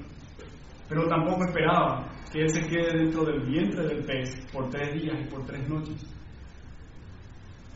Pero 0.88 1.06
tampoco 1.08 1.44
esperaba 1.44 2.08
que 2.32 2.42
él 2.42 2.48
se 2.48 2.66
quede 2.66 2.98
dentro 2.98 3.24
del 3.24 3.40
vientre 3.46 3.86
del 3.86 4.04
pez 4.04 4.46
por 4.52 4.68
tres 4.70 5.00
días 5.00 5.16
y 5.20 5.30
por 5.30 5.44
tres 5.44 5.68
noches. 5.68 6.02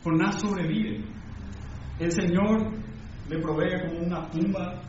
Jonás 0.03 0.39
sobrevive. 0.39 1.03
El 1.99 2.11
Señor 2.11 2.73
le 3.29 3.39
provee 3.39 3.87
como 3.87 4.05
una 4.05 4.29
tumba, 4.29 4.81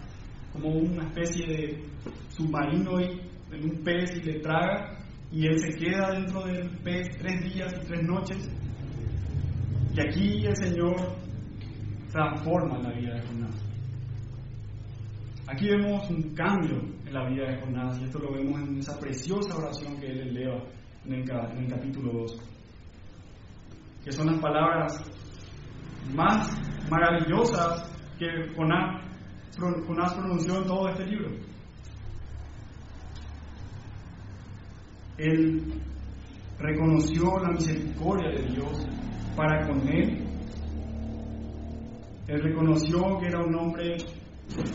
como 0.53 0.71
una 0.71 1.05
especie 1.05 1.47
de 1.47 1.85
submarino 2.29 3.01
en 3.01 3.65
un 3.65 3.83
pez 3.83 4.17
y 4.17 4.23
le 4.23 4.41
traga 4.41 4.99
y 5.31 5.47
él 5.47 5.59
se 5.59 5.77
queda 5.77 6.13
dentro 6.13 6.43
del 6.47 6.71
pez 6.79 7.09
tres 7.19 7.53
días 7.53 7.75
y 7.83 7.87
tres 7.87 8.03
noches. 8.03 8.51
Y 9.95 10.01
aquí 10.01 10.47
el 10.47 10.57
Señor 10.57 10.97
transforma 12.11 12.79
la 12.79 12.93
vida 12.93 13.15
de 13.15 13.23
Jonás. 13.27 13.65
Aquí 15.49 15.67
vemos 15.69 16.09
un 16.11 16.35
cambio 16.35 16.77
en 17.07 17.13
la 17.13 17.29
vida 17.29 17.51
de 17.51 17.61
Jonás 17.61 17.99
y 18.01 18.05
esto 18.05 18.19
lo 18.19 18.33
vemos 18.33 18.61
en 18.61 18.79
esa 18.79 18.99
preciosa 18.99 19.57
oración 19.57 19.99
que 19.99 20.07
él 20.07 20.29
eleva 20.29 20.63
en 21.05 21.15
el, 21.15 21.31
en 21.31 21.59
el 21.65 21.71
capítulo 21.71 22.13
2, 22.13 22.41
que 24.05 24.13
son 24.13 24.27
las 24.27 24.41
palabras 24.41 25.03
más 26.15 26.61
maravillosas 26.91 27.98
que 28.19 28.27
Jonás, 28.57 29.03
pronunció 30.15 30.63
todo 30.65 30.89
este 30.89 31.07
libro. 31.07 31.31
Él 35.17 35.63
reconoció 36.59 37.39
la 37.41 37.51
misericordia 37.51 38.31
de 38.31 38.55
Dios 38.55 38.87
para 39.37 39.67
con 39.67 39.89
él. 39.89 40.25
Él 42.27 42.43
reconoció 42.43 43.19
que 43.19 43.27
era 43.27 43.45
un 43.45 43.55
hombre 43.55 43.97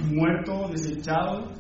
muerto, 0.06 0.70
desechado, 0.70 1.52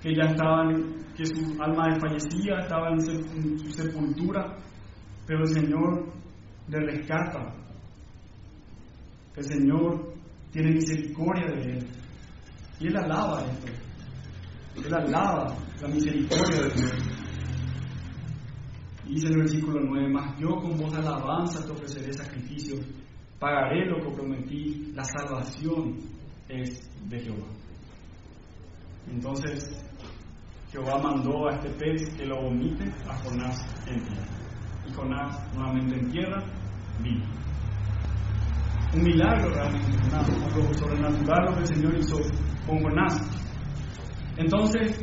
que 0.00 0.14
ya 0.14 0.24
estaba, 0.24 0.68
que 1.16 1.26
su 1.26 1.62
alma 1.62 1.88
desfallecía, 1.90 2.58
estaba 2.60 2.90
en 2.90 3.00
su 3.00 3.70
sepultura, 3.70 4.56
pero 5.26 5.40
el 5.40 5.48
Señor 5.48 6.12
le 6.68 6.80
rescata. 6.80 7.54
El 9.36 9.44
Señor 9.44 10.12
tiene 10.52 10.72
misericordia 10.72 11.46
de 11.46 11.78
él. 11.78 11.86
Y 12.80 12.86
él 12.88 12.96
alaba 12.96 13.42
esto. 13.42 13.72
Él 14.76 14.94
alaba 14.94 15.56
la 15.80 15.88
misericordia 15.88 16.62
de 16.62 16.70
Dios. 16.70 16.92
Dice 19.06 19.26
en 19.26 19.32
el 19.32 19.38
versículo 19.40 19.80
9, 19.82 20.08
más 20.08 20.38
yo 20.38 20.48
con 20.56 20.78
voz 20.78 20.92
de 20.92 20.98
alabanza 20.98 21.64
te 21.64 21.72
ofreceré 21.72 22.12
sacrificios, 22.12 22.80
pagaré 23.38 23.86
lo 23.86 24.00
que 24.00 24.14
prometí, 24.14 24.92
la 24.94 25.04
salvación 25.04 25.98
es 26.48 26.88
de 27.08 27.20
Jehová. 27.20 27.48
Entonces 29.10 29.84
Jehová 30.70 30.98
mandó 31.02 31.48
a 31.48 31.56
este 31.56 31.68
pez 31.70 32.08
que 32.16 32.24
lo 32.24 32.42
vomite 32.42 32.84
a 33.06 33.14
Jonás 33.18 33.60
en 33.86 34.02
tierra. 34.04 34.26
Y 34.88 34.92
Jonás 34.92 35.54
nuevamente 35.54 35.96
en 35.96 36.10
tierra 36.10 36.42
vive. 37.02 37.24
Un 38.94 39.02
milagro 39.02 39.48
realmente, 39.48 40.14
algo 40.14 40.74
sobrenatural 40.74 41.46
lo 41.46 41.54
que 41.54 41.60
el 41.60 41.66
Señor 41.66 41.94
hizo 41.96 42.16
con 42.66 42.82
Jonás. 42.82 43.20
Entonces, 44.36 44.98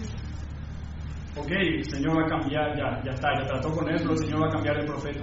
ok, 1.36 1.50
el 1.50 1.86
Señor 1.86 2.20
va 2.20 2.26
a 2.26 2.30
cambiar, 2.30 2.78
ya, 2.78 3.02
ya 3.04 3.12
está, 3.12 3.30
ya 3.40 3.46
trató 3.48 3.72
con 3.72 3.90
él, 3.90 4.00
el 4.00 4.18
Señor 4.18 4.44
va 4.44 4.48
a 4.48 4.52
cambiar 4.52 4.80
el 4.80 4.86
profeta. 4.86 5.22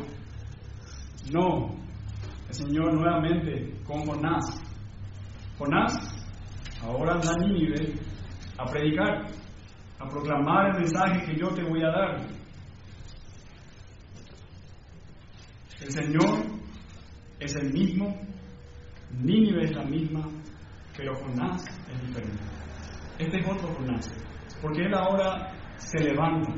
No, 1.32 1.76
el 2.48 2.54
Señor 2.54 2.94
nuevamente 2.94 3.72
con 3.84 4.04
Jonás. 4.04 4.44
Jonás 5.58 5.94
ahora 6.82 7.14
anda 7.14 7.30
a 7.30 7.38
Nínive 7.38 7.94
a 8.58 8.64
predicar, 8.64 9.26
a 9.98 10.08
proclamar 10.08 10.70
el 10.70 10.80
mensaje 10.80 11.24
que 11.24 11.38
yo 11.38 11.48
te 11.48 11.62
voy 11.62 11.82
a 11.82 11.88
dar. 11.88 12.26
El 15.80 15.90
Señor 15.90 16.46
es 17.38 17.54
el 17.56 17.72
mismo, 17.72 18.14
Nínive 19.12 19.64
es 19.64 19.72
la 19.74 19.84
misma, 19.84 20.28
pero 20.96 21.14
Jonás 21.16 21.64
es 21.90 22.06
diferente. 22.06 22.42
Este 23.18 23.40
es 23.40 23.46
otro 23.48 23.74
Jonás, 23.74 24.08
porque 24.60 24.82
él 24.82 24.94
ahora 24.94 25.52
se 25.76 25.98
levanta 26.04 26.52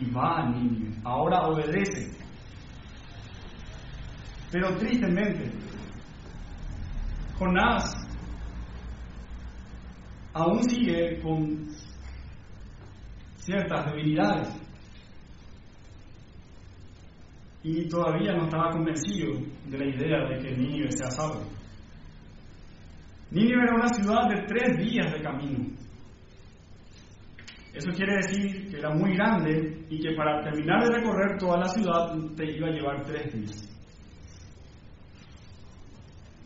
y 0.00 0.10
va 0.10 0.40
a 0.40 0.50
Nínive, 0.50 0.96
ahora 1.04 1.46
obedece. 1.46 2.16
Pero 4.50 4.76
tristemente, 4.76 5.50
Jonás 7.38 7.94
aún 10.34 10.62
sigue 10.64 11.20
con 11.20 11.66
ciertas 13.36 13.86
debilidades 13.86 14.48
y 17.62 17.88
todavía 17.88 18.32
no 18.34 18.44
estaba 18.44 18.70
convencido 18.70 19.34
de 19.66 19.78
la 19.78 19.84
idea 19.84 20.28
de 20.28 20.38
que 20.42 20.56
Nínive 20.56 20.90
sea 20.92 21.10
salvo. 21.10 21.42
Nínive 23.30 23.62
era 23.62 23.74
una 23.74 23.88
ciudad 23.88 24.28
de 24.28 24.42
tres 24.46 24.78
días 24.78 25.12
de 25.12 25.22
camino. 25.22 25.64
Eso 27.72 27.90
quiere 27.92 28.16
decir 28.16 28.70
que 28.70 28.78
era 28.78 28.90
muy 28.90 29.14
grande 29.14 29.86
y 29.88 29.98
que 29.98 30.14
para 30.14 30.42
terminar 30.42 30.84
de 30.84 30.96
recorrer 30.96 31.38
toda 31.38 31.58
la 31.58 31.68
ciudad 31.68 32.14
te 32.36 32.52
iba 32.54 32.68
a 32.68 32.72
llevar 32.72 33.02
tres 33.04 33.32
días. 33.32 33.68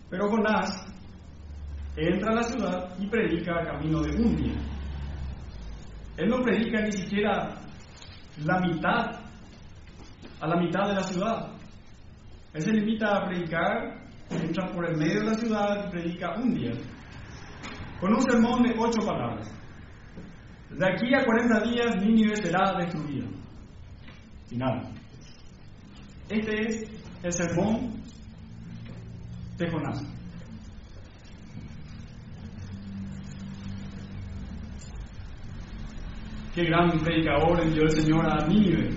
Pero 0.08 0.28
Jonás 0.28 0.86
entra 1.96 2.30
a 2.30 2.34
la 2.36 2.42
ciudad 2.44 2.96
y 3.00 3.08
predica 3.08 3.60
a 3.60 3.64
camino 3.64 4.00
de 4.02 4.16
un 4.22 4.36
día. 4.36 4.54
Él 6.16 6.28
no 6.28 6.42
predica 6.42 6.80
ni 6.82 6.92
siquiera 6.92 7.56
la 8.44 8.60
mitad, 8.60 9.25
a 10.46 10.48
la 10.48 10.56
mitad 10.56 10.86
de 10.86 10.94
la 10.94 11.02
ciudad. 11.02 11.48
Él 12.54 12.62
se 12.62 12.72
limita 12.72 13.16
a 13.16 13.26
predicar, 13.26 13.98
entra 14.30 14.72
por 14.72 14.88
el 14.88 14.96
medio 14.96 15.20
de 15.20 15.26
la 15.26 15.34
ciudad 15.34 15.90
predica 15.90 16.36
un 16.36 16.54
día, 16.54 16.72
con 18.00 18.14
un 18.14 18.22
sermón 18.22 18.62
de 18.62 18.74
ocho 18.78 19.04
palabras. 19.04 19.52
De 20.70 20.86
aquí 20.86 21.14
a 21.14 21.24
40 21.24 21.60
días 21.60 21.96
Nínive 21.96 22.36
será 22.36 22.74
destruida. 22.78 23.26
Final. 24.46 24.88
Este 26.28 26.60
es 26.66 26.90
el 27.22 27.32
sermón 27.32 28.02
de 29.58 29.70
Jonás. 29.70 30.02
Qué 36.54 36.64
gran 36.64 36.90
predicador 36.98 37.60
envió 37.60 37.82
el 37.82 37.90
Señor 37.90 38.26
a 38.26 38.46
Nínive, 38.46 38.90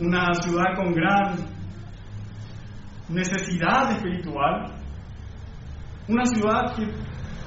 una 0.00 0.34
ciudad 0.34 0.74
con 0.76 0.92
gran 0.92 1.36
necesidad 3.08 3.92
espiritual, 3.92 4.72
una 6.08 6.24
ciudad 6.24 6.74
que 6.74 6.86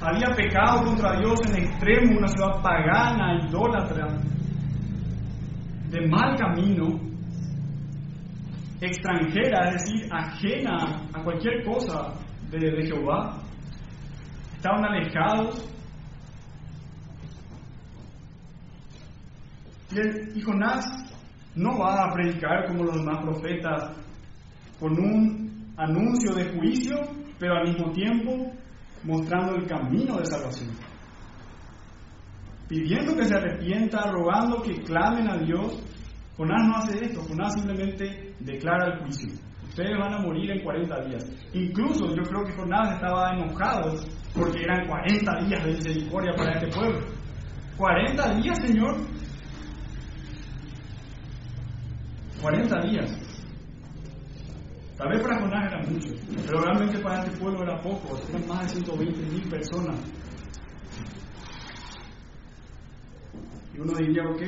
había 0.00 0.34
pecado 0.34 0.84
contra 0.84 1.18
Dios 1.18 1.40
en 1.48 1.64
extremo, 1.64 2.18
una 2.18 2.28
ciudad 2.28 2.62
pagana, 2.62 3.46
idólatra, 3.46 4.06
de 5.90 6.06
mal 6.08 6.36
camino, 6.36 7.00
extranjera, 8.80 9.68
es 9.70 9.84
decir, 9.84 10.08
ajena 10.12 11.02
a 11.12 11.22
cualquier 11.22 11.64
cosa 11.64 12.14
de, 12.50 12.86
Jehová. 12.86 13.42
Estaban 14.56 14.84
alejados 14.84 15.68
Y, 19.90 20.42
Jonás 20.42 20.84
no 21.58 21.76
va 21.76 22.04
a 22.04 22.12
predicar 22.12 22.66
como 22.68 22.84
los 22.84 22.94
demás 22.94 23.18
profetas 23.22 23.90
con 24.78 24.92
un 24.92 25.74
anuncio 25.76 26.32
de 26.34 26.52
juicio, 26.52 26.96
pero 27.38 27.56
al 27.56 27.68
mismo 27.68 27.90
tiempo 27.90 28.52
mostrando 29.02 29.56
el 29.56 29.66
camino 29.66 30.16
de 30.18 30.26
salvación. 30.26 30.70
Pidiendo 32.68 33.16
que 33.16 33.24
se 33.24 33.34
arrepienta, 33.34 34.10
rogando 34.10 34.62
que 34.62 34.74
clamen 34.82 35.28
a 35.30 35.38
Dios. 35.38 35.82
Jonás 36.36 36.68
no 36.68 36.76
hace 36.76 37.04
esto, 37.04 37.22
Jonás 37.22 37.54
simplemente 37.54 38.34
declara 38.38 38.92
el 38.92 39.00
juicio. 39.00 39.32
Ustedes 39.68 39.98
van 39.98 40.14
a 40.14 40.20
morir 40.20 40.50
en 40.50 40.62
40 40.62 41.04
días. 41.06 41.24
Incluso 41.54 42.06
yo 42.14 42.22
creo 42.22 42.44
que 42.44 42.52
Jonás 42.54 42.94
estaba 42.94 43.32
enojado 43.32 43.94
porque 44.34 44.62
eran 44.62 44.86
40 44.86 45.44
días 45.46 45.64
de 45.64 45.72
misericordia 45.72 46.32
para 46.36 46.52
este 46.52 46.68
pueblo. 46.68 47.00
40 47.76 48.34
días, 48.34 48.58
Señor, 48.60 48.96
40 52.40 52.80
días. 52.82 53.10
Tal 54.96 55.08
vez 55.10 55.22
para 55.22 55.40
Jonás 55.40 55.72
era 55.72 55.82
mucho, 55.86 56.08
pero 56.44 56.60
realmente 56.60 56.98
para 56.98 57.24
este 57.24 57.38
pueblo 57.38 57.62
era 57.62 57.80
poco, 57.80 58.18
eran 58.28 58.48
más 58.48 58.62
de 58.62 58.80
120 58.80 59.20
mil 59.26 59.48
personas. 59.48 60.00
Y 63.74 63.80
uno 63.80 63.92
diría, 63.96 64.24
ok, 64.24 64.42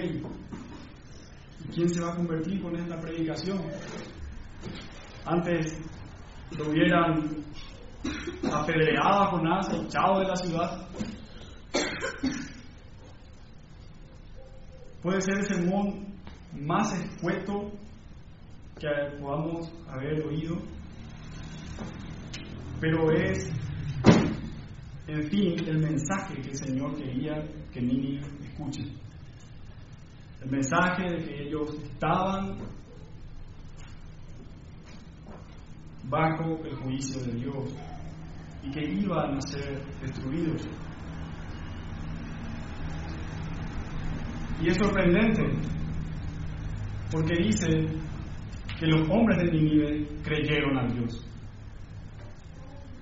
¿y 1.61 1.68
quién 1.72 1.88
se 1.88 2.00
va 2.00 2.12
a 2.12 2.16
convertir 2.16 2.61
con 2.61 2.74
esta 2.74 3.00
predicación? 3.00 3.61
Antes 5.24 5.79
lo 6.59 6.68
hubieran 6.68 7.44
apedreado 8.53 9.20
a 9.20 9.26
Jonás, 9.26 9.68
echado 9.72 10.18
de 10.18 10.26
la 10.26 10.37
ciudad. 10.37 10.88
Puede 15.00 15.20
ser 15.20 15.38
el 15.38 15.46
sermón 15.46 16.11
más 16.52 16.92
escueto 16.98 17.70
que 18.78 18.88
podamos 19.20 19.70
haber 19.88 20.26
oído. 20.26 20.56
pero 22.80 23.10
es, 23.12 23.52
en 25.06 25.22
fin, 25.24 25.54
el 25.66 25.78
mensaje 25.80 26.34
que 26.40 26.48
el 26.48 26.56
Señor 26.56 26.96
quería 26.96 27.46
que 27.70 27.80
Nínive 27.82 28.26
escuche. 28.42 28.82
El 30.40 30.50
mensaje 30.50 31.02
de 31.02 31.24
que 31.24 31.42
ellos 31.42 31.74
estaban 31.82 32.56
bajo 36.04 36.64
el 36.64 36.74
juicio 36.76 37.20
de 37.22 37.32
Dios 37.32 37.74
y 38.62 38.70
que 38.70 38.80
iban 38.80 39.36
a 39.36 39.40
ser 39.42 39.78
destruidos. 40.00 40.66
Y 44.62 44.68
es 44.68 44.76
sorprendente 44.78 45.42
porque 47.11 47.35
dice 47.42 47.66
que 48.79 48.87
los 48.87 49.09
hombres 49.11 49.38
de 49.38 49.53
Nínive 49.53 50.09
creyeron 50.23 50.79
a 50.79 50.87
Dios. 50.87 51.27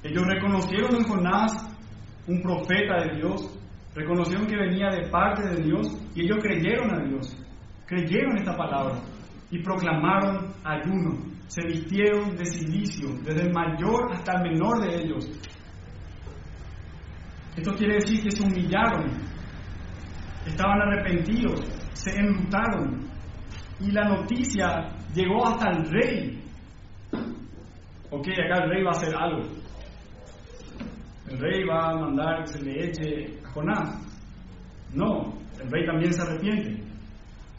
Ellos 0.02 0.24
reconocieron 0.26 0.94
en 0.96 1.04
Jonás 1.04 1.52
un 2.26 2.42
profeta 2.42 3.04
de 3.04 3.16
Dios, 3.16 3.58
reconocieron 3.94 4.46
que 4.46 4.56
venía 4.56 4.88
de 4.90 5.08
parte 5.08 5.46
de 5.48 5.62
Dios 5.62 5.86
y 6.14 6.22
ellos 6.22 6.38
creyeron 6.42 6.94
a 6.94 7.04
Dios, 7.04 7.36
creyeron 7.86 8.38
esta 8.38 8.56
palabra 8.56 9.00
y 9.50 9.62
proclamaron 9.62 10.52
ayuno, 10.64 11.18
se 11.46 11.62
vistieron 11.62 12.36
de 12.36 12.44
silicio, 12.44 13.08
desde 13.24 13.46
el 13.46 13.52
mayor 13.52 14.12
hasta 14.12 14.32
el 14.34 14.50
menor 14.50 14.80
de 14.80 15.02
ellos. 15.02 15.30
Esto 17.56 17.72
quiere 17.74 17.94
decir 17.94 18.22
que 18.22 18.30
se 18.30 18.42
humillaron, 18.42 19.06
estaban 20.46 20.80
arrepentidos, 20.80 21.60
se 21.92 22.14
enlutaron 22.16 23.07
y 23.80 23.90
la 23.90 24.08
noticia 24.08 24.88
llegó 25.14 25.46
hasta 25.46 25.70
el 25.70 25.90
rey. 25.90 26.42
Ok, 28.10 28.26
acá 28.28 28.64
el 28.64 28.70
rey 28.70 28.82
va 28.82 28.90
a 28.90 28.96
hacer 28.96 29.14
algo. 29.14 29.42
El 31.28 31.38
rey 31.38 31.64
va 31.64 31.90
a 31.90 31.96
mandar 31.96 32.40
que 32.42 32.46
se 32.46 32.62
le 32.62 32.86
eche 32.86 33.38
a 33.44 33.50
Jonás. 33.50 34.08
No, 34.94 35.34
el 35.62 35.70
rey 35.70 35.84
también 35.86 36.12
se 36.12 36.22
arrepiente. 36.22 36.88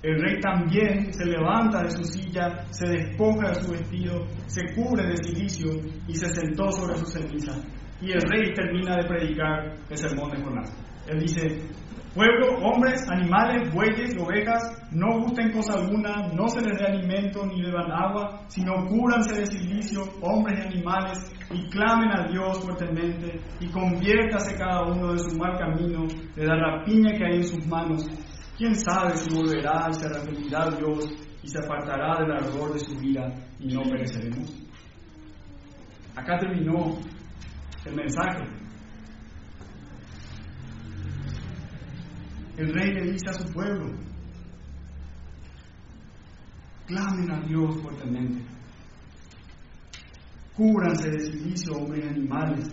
El 0.02 0.20
rey 0.22 0.40
también 0.40 1.14
se 1.14 1.26
levanta 1.26 1.84
de 1.84 1.92
su 1.92 2.04
silla, 2.04 2.66
se 2.72 2.88
despoja 2.88 3.50
de 3.50 3.56
su 3.56 3.72
vestido, 3.72 4.26
se 4.48 4.74
cubre 4.74 5.06
de 5.06 5.18
silicio 5.18 5.72
y 6.08 6.16
se 6.16 6.30
sentó 6.30 6.72
sobre 6.72 6.96
su 6.96 7.06
ceniza. 7.06 7.54
Y 8.02 8.12
el 8.12 8.22
rey 8.22 8.54
termina 8.54 8.96
de 8.96 9.08
predicar 9.08 9.76
el 9.90 9.98
sermón 9.98 10.32
de 10.32 10.42
Jonás. 10.42 10.79
Él 11.10 11.20
dice, 11.20 11.62
Pueblo, 12.14 12.58
hombres, 12.64 13.08
animales, 13.08 13.72
bueyes 13.72 14.16
ovejas, 14.20 14.64
no 14.92 15.20
gusten 15.22 15.52
cosa 15.52 15.74
alguna, 15.74 16.28
no 16.34 16.48
se 16.50 16.60
les 16.60 16.78
dé 16.80 16.86
alimento 16.86 17.46
ni 17.46 17.62
beban 17.62 17.92
agua, 17.92 18.46
sino 18.48 18.84
cúranse 18.88 19.40
de 19.40 19.46
silicio, 19.46 20.02
hombres 20.22 20.60
y 20.60 20.68
animales, 20.68 21.32
y 21.52 21.70
clamen 21.70 22.12
a 22.12 22.28
Dios 22.28 22.60
fuertemente, 22.64 23.40
y 23.60 23.68
conviértase 23.68 24.56
cada 24.58 24.84
uno 24.92 25.14
de 25.14 25.20
su 25.20 25.38
mal 25.38 25.56
camino, 25.58 26.08
de 26.36 26.46
la 26.46 26.56
rapiña 26.56 27.12
que 27.14 27.26
hay 27.26 27.36
en 27.38 27.44
sus 27.44 27.66
manos. 27.68 28.04
Quién 28.58 28.74
sabe 28.74 29.16
si 29.16 29.34
volverá 29.34 29.88
y 29.90 29.94
se 29.94 30.08
arrepentirá 30.08 30.70
Dios 30.72 31.12
y 31.44 31.48
se 31.48 31.60
apartará 31.60 32.18
del 32.20 32.32
ardor 32.32 32.74
de 32.74 32.80
su 32.80 33.00
vida 33.00 33.34
y 33.60 33.74
no 33.74 33.84
pereceremos. 33.84 34.52
Acá 36.16 36.38
terminó 36.40 36.98
el 37.86 37.96
mensaje. 37.96 38.59
El 42.60 42.74
rey 42.74 42.92
le 42.92 43.14
dice 43.14 43.30
a 43.30 43.34
su 43.34 43.54
pueblo, 43.54 43.90
clamen 46.88 47.32
a 47.32 47.40
Dios 47.40 47.74
fuertemente, 47.82 48.44
cúbranse 50.58 51.10
de 51.10 51.20
silicio, 51.22 51.78
hombres 51.78 52.04
y 52.04 52.10
animales, 52.10 52.68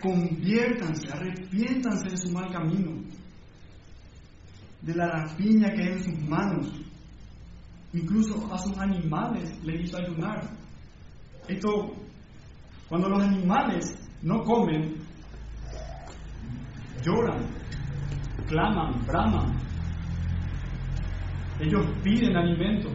conviértanse, 0.00 1.08
arrepiéntanse 1.10 2.10
de 2.10 2.16
su 2.16 2.30
mal 2.30 2.48
camino, 2.52 3.02
de 4.82 4.94
la 4.94 5.08
rapiña 5.08 5.72
que 5.72 5.82
hay 5.82 5.92
en 5.94 6.04
sus 6.04 6.20
manos, 6.20 6.72
incluso 7.94 8.54
a 8.54 8.58
sus 8.58 8.78
animales 8.78 9.52
le 9.64 9.82
hizo 9.82 9.96
ayunar. 9.96 10.48
Esto, 11.48 11.92
cuando 12.88 13.08
los 13.08 13.20
animales 13.20 13.98
no 14.22 14.44
comen, 14.44 14.94
lloran, 17.02 17.58
claman, 18.48 19.04
braman. 19.06 19.56
Ellos 21.60 21.86
piden 22.02 22.36
alimento. 22.36 22.88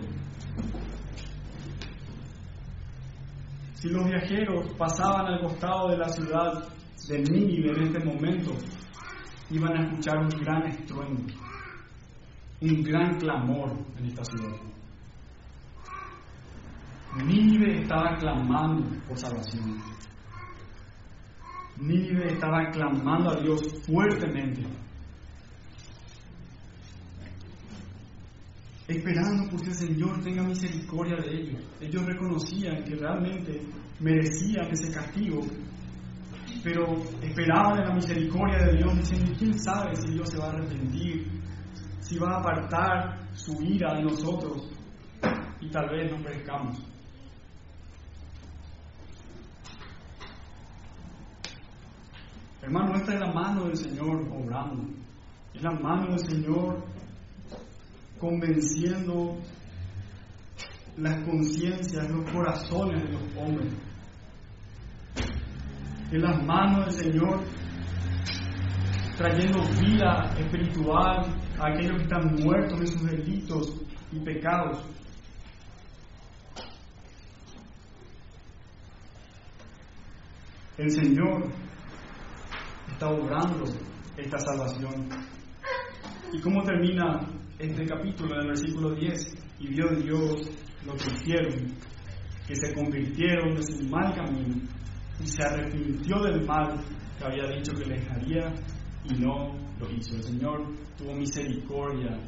Si 3.76 3.90
los 3.90 4.06
viajeros 4.06 4.74
pasaban 4.78 5.28
al 5.28 5.42
costado 5.42 5.90
de 5.90 5.98
la 5.98 6.08
ciudad 6.10 6.68
de 7.08 7.20
Nínive 7.20 7.72
en 7.72 7.84
este 7.84 8.06
momento, 8.06 8.52
iban 9.50 9.78
a 9.78 9.84
escuchar 9.84 10.18
un 10.20 10.30
gran 10.30 10.66
estruendo, 10.68 11.34
un 12.62 12.84
gran 12.84 13.20
clamor 13.20 13.74
en 13.98 14.06
esta 14.06 14.24
ciudad. 14.24 14.56
Nínive 17.26 17.82
estaba 17.82 18.16
clamando 18.16 18.90
por 19.08 19.18
salvación. 19.18 19.78
Nínive 21.78 22.34
estaba 22.34 22.70
clamando 22.72 23.32
a 23.32 23.36
Dios 23.42 23.62
fuertemente 23.86 24.64
esperando 28.88 29.50
porque 29.50 29.70
el 29.70 29.76
Señor 29.76 30.22
tenga 30.22 30.44
misericordia 30.44 31.16
de 31.18 31.32
ellos. 31.32 31.62
Ellos 31.80 32.06
reconocían 32.06 32.84
que 32.84 32.96
realmente 32.96 33.62
merecían 34.00 34.68
ese 34.72 34.92
castigo, 34.92 35.42
pero 36.64 36.86
esperaban 37.22 37.80
en 37.80 37.88
la 37.88 37.96
misericordia 37.96 38.66
de 38.66 38.78
Dios, 38.78 38.98
diciendo, 38.98 39.32
¿quién 39.38 39.60
sabe 39.60 39.96
si 39.96 40.12
Dios 40.12 40.30
se 40.30 40.38
va 40.38 40.46
a 40.46 40.50
arrepentir? 40.50 41.28
Si 42.00 42.18
va 42.18 42.36
a 42.36 42.40
apartar 42.40 43.30
su 43.34 43.54
ira 43.64 43.94
de 43.96 44.04
nosotros 44.04 44.70
y 45.62 45.70
tal 45.70 45.90
vez 45.90 46.12
nos 46.12 46.22
perezcamos. 46.22 46.78
Hermano, 52.62 52.96
esta 52.96 53.14
es 53.14 53.20
la 53.20 53.34
mano 53.34 53.66
del 53.66 53.76
Señor 53.76 54.22
obrando. 54.32 54.90
Es 55.54 55.62
la 55.62 55.72
mano 55.72 56.08
del 56.08 56.20
Señor 56.20 56.84
convenciendo 58.20 59.38
las 60.98 61.24
conciencias, 61.24 62.10
los 62.10 62.32
corazones 62.32 63.04
de 63.04 63.10
los 63.10 63.24
hombres. 63.38 63.74
En 66.12 66.22
las 66.22 66.44
manos 66.44 66.86
del 66.86 67.12
Señor, 67.12 67.40
trayendo 69.18 69.62
vida 69.80 70.34
espiritual 70.38 71.26
a 71.60 71.68
aquellos 71.68 71.98
que 71.98 72.04
están 72.04 72.36
muertos 72.36 72.80
en 72.80 72.88
sus 72.88 73.04
delitos 73.04 73.82
y 74.12 74.20
pecados. 74.20 74.86
El 80.78 80.90
Señor 80.90 81.50
está 82.92 83.10
obrando 83.10 83.64
esta 84.18 84.40
salvación. 84.40 85.08
¿Y 86.32 86.42
cómo 86.42 86.64
termina 86.64 87.22
este 87.72 87.86
capítulo, 87.86 88.36
en 88.36 88.42
el 88.42 88.48
versículo 88.48 88.96
10, 88.96 89.36
y 89.60 89.68
vio 89.68 89.88
Dios 89.96 90.50
lo 90.86 90.94
que 90.94 91.12
hicieron, 91.14 91.74
que 92.48 92.56
se 92.56 92.74
convirtieron 92.74 93.56
de 93.56 93.64
su 93.64 93.88
mal 93.90 94.14
camino 94.14 94.56
y 95.20 95.28
se 95.28 95.44
arrepintió 95.44 96.20
del 96.24 96.46
mal 96.46 96.80
que 97.18 97.26
había 97.26 97.56
dicho 97.56 97.72
que 97.74 97.86
les 97.86 98.10
haría 98.12 98.54
y 99.06 99.14
no 99.16 99.54
lo 99.80 99.90
hizo. 99.92 100.16
El 100.16 100.24
Señor 100.24 100.74
tuvo 100.98 101.14
misericordia 101.14 102.20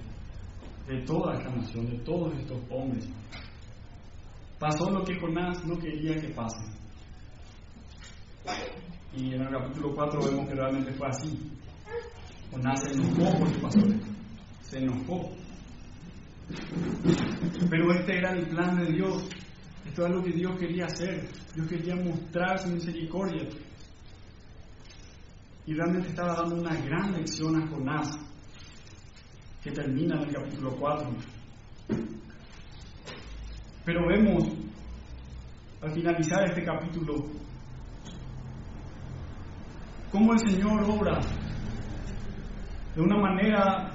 de 0.87 1.01
toda 1.03 1.33
esta 1.33 1.49
nación, 1.49 1.85
de 1.87 1.97
todos 1.99 2.33
estos 2.37 2.59
hombres. 2.69 3.09
Pasó 4.59 4.89
lo 4.89 5.03
que 5.03 5.19
Jonás 5.19 5.65
no 5.65 5.77
quería 5.77 6.15
que 6.15 6.29
pase. 6.29 6.63
Y 9.13 9.33
en 9.33 9.41
el 9.41 9.49
capítulo 9.49 9.93
4 9.95 10.19
vemos 10.23 10.47
que 10.47 10.55
realmente 10.55 10.93
fue 10.93 11.07
así. 11.07 11.51
Jonás 12.51 12.81
se 12.83 12.93
enojó 12.93 13.37
porque 13.39 13.59
pasó 13.59 13.79
se 14.67 14.79
enojó. 14.79 15.31
Pero 17.69 17.91
este 17.93 18.17
era 18.17 18.31
el 18.31 18.47
plan 18.47 18.77
de 18.77 18.91
Dios. 18.91 19.27
Esto 19.85 20.07
es 20.07 20.11
lo 20.11 20.23
que 20.23 20.31
Dios 20.31 20.57
quería 20.59 20.85
hacer. 20.85 21.27
Dios 21.53 21.67
quería 21.67 21.95
mostrar 21.95 22.59
su 22.59 22.69
misericordia. 22.69 23.47
Y 25.65 25.73
realmente 25.73 26.09
estaba 26.09 26.35
dando 26.35 26.55
una 26.55 26.75
gran 26.75 27.13
lección 27.13 27.61
a 27.61 27.67
Jonás, 27.67 28.17
que 29.63 29.71
termina 29.71 30.15
en 30.21 30.29
el 30.29 30.35
capítulo 30.35 30.75
4. 30.75 31.09
Pero 33.83 34.07
vemos, 34.07 34.43
al 35.81 35.91
finalizar 35.91 36.47
este 36.49 36.63
capítulo, 36.63 37.15
cómo 40.11 40.33
el 40.33 40.39
Señor 40.39 40.83
obra 40.83 41.19
de 42.95 43.01
una 43.01 43.17
manera 43.17 43.94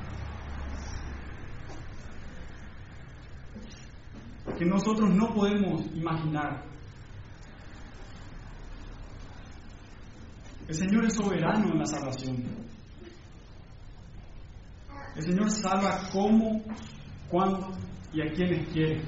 que 4.58 4.64
nosotros 4.64 5.10
no 5.10 5.28
podemos 5.34 5.82
imaginar. 5.94 6.64
El 10.68 10.74
Señor 10.74 11.04
es 11.04 11.14
soberano 11.14 11.72
en 11.72 11.78
la 11.78 11.86
salvación. 11.86 12.44
El 15.16 15.22
Señor 15.22 15.50
salva 15.50 16.08
cómo, 16.12 16.62
cuándo 17.28 17.70
y 18.12 18.20
a 18.20 18.32
quienes 18.32 18.68
quiere. 18.68 19.02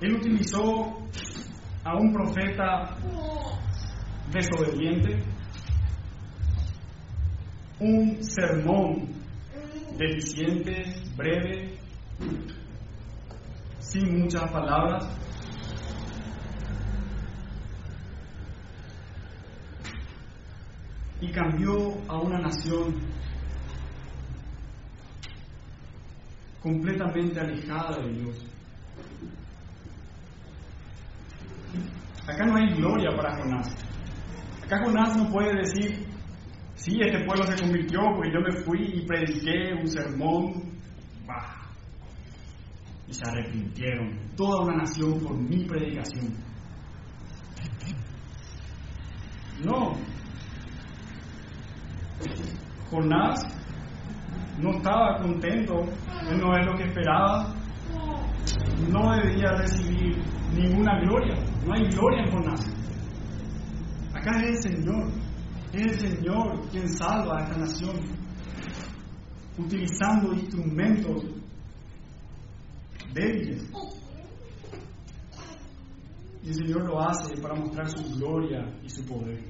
Él 0.00 0.14
utilizó 0.14 0.98
a 1.84 1.96
un 1.96 2.12
profeta 2.12 2.96
desobediente, 4.32 5.22
un 7.80 8.22
sermón 8.22 9.08
deficiente, 9.96 10.82
breve, 11.16 11.75
sin 13.78 14.20
muchas 14.20 14.50
palabras. 14.50 15.08
Y 21.20 21.32
cambió 21.32 21.94
a 22.08 22.20
una 22.20 22.38
nación 22.38 22.94
completamente 26.62 27.40
alejada 27.40 27.96
de 28.02 28.12
Dios. 28.12 28.44
Acá 32.26 32.44
no 32.44 32.56
hay 32.56 32.74
gloria 32.74 33.10
para 33.16 33.36
Jonás. 33.36 33.74
Acá 34.64 34.82
Jonás 34.84 35.16
no 35.16 35.30
puede 35.30 35.54
decir, 35.54 36.06
sí, 36.74 37.00
este 37.00 37.24
pueblo 37.24 37.44
se 37.46 37.62
convirtió 37.62 38.00
porque 38.14 38.32
yo 38.32 38.40
me 38.40 38.64
fui 38.64 38.82
y 38.94 39.06
prediqué 39.06 39.74
un 39.80 39.86
sermón. 39.86 40.62
Bah. 41.24 41.55
Y 43.08 43.12
se 43.12 43.22
arrepintieron 43.28 44.18
toda 44.36 44.64
una 44.64 44.76
nación 44.78 45.20
por 45.20 45.36
mi 45.36 45.64
predicación. 45.64 46.34
No. 49.64 49.92
Jonás 52.90 53.40
no 54.60 54.70
estaba 54.70 55.18
contento, 55.18 55.74
no 56.40 56.56
es 56.56 56.66
lo 56.66 56.74
que 56.76 56.84
esperaba, 56.84 57.54
no 58.90 59.16
debía 59.16 59.52
recibir 59.52 60.16
ninguna 60.54 61.00
gloria. 61.00 61.34
No 61.66 61.74
hay 61.74 61.84
gloria 61.88 62.24
en 62.24 62.30
Jonás. 62.30 62.66
Acá 64.14 64.40
es 64.42 64.64
el 64.64 64.72
Señor. 64.72 65.08
Es 65.72 66.02
el 66.02 66.16
Señor 66.16 66.68
quien 66.70 66.88
salva 66.88 67.38
a 67.38 67.42
esta 67.44 67.58
nación. 67.58 67.96
Utilizando 69.58 70.32
instrumentos 70.34 71.24
débiles. 73.16 73.70
Y 76.42 76.48
el 76.48 76.54
Señor 76.54 76.86
lo 76.86 77.00
hace 77.00 77.40
para 77.40 77.54
mostrar 77.54 77.88
su 77.88 78.18
gloria 78.18 78.72
y 78.84 78.88
su 78.88 79.04
poder. 79.04 79.42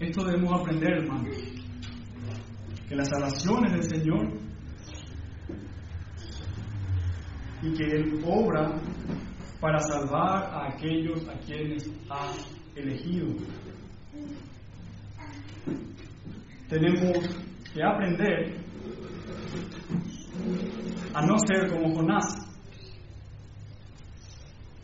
Esto 0.00 0.24
debemos 0.24 0.60
aprender, 0.60 0.92
hermano. 0.92 1.28
Que 2.88 2.96
las 2.96 3.08
salvaciones 3.08 3.72
del 3.72 3.82
Señor 3.82 4.28
y 7.62 7.72
que 7.74 7.84
Él 7.84 8.22
obra 8.24 8.80
para 9.60 9.78
salvar 9.78 10.44
a 10.44 10.68
aquellos 10.72 11.28
a 11.28 11.38
quienes 11.40 11.88
ha 12.10 12.32
elegido. 12.74 13.28
Tenemos 16.68 17.18
que 17.72 17.82
aprender 17.82 18.62
a 21.14 21.26
no 21.26 21.38
ser 21.38 21.70
como 21.70 21.94
Jonás, 21.94 22.24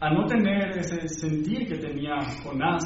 a 0.00 0.10
no 0.10 0.26
tener 0.26 0.78
ese 0.78 1.08
sentir 1.08 1.66
que 1.66 1.78
tenía 1.78 2.16
Jonás 2.42 2.84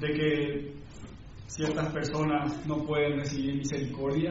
de 0.00 0.08
que 0.08 0.74
ciertas 1.46 1.92
personas 1.92 2.66
no 2.66 2.84
pueden 2.84 3.18
recibir 3.18 3.56
misericordia 3.56 4.30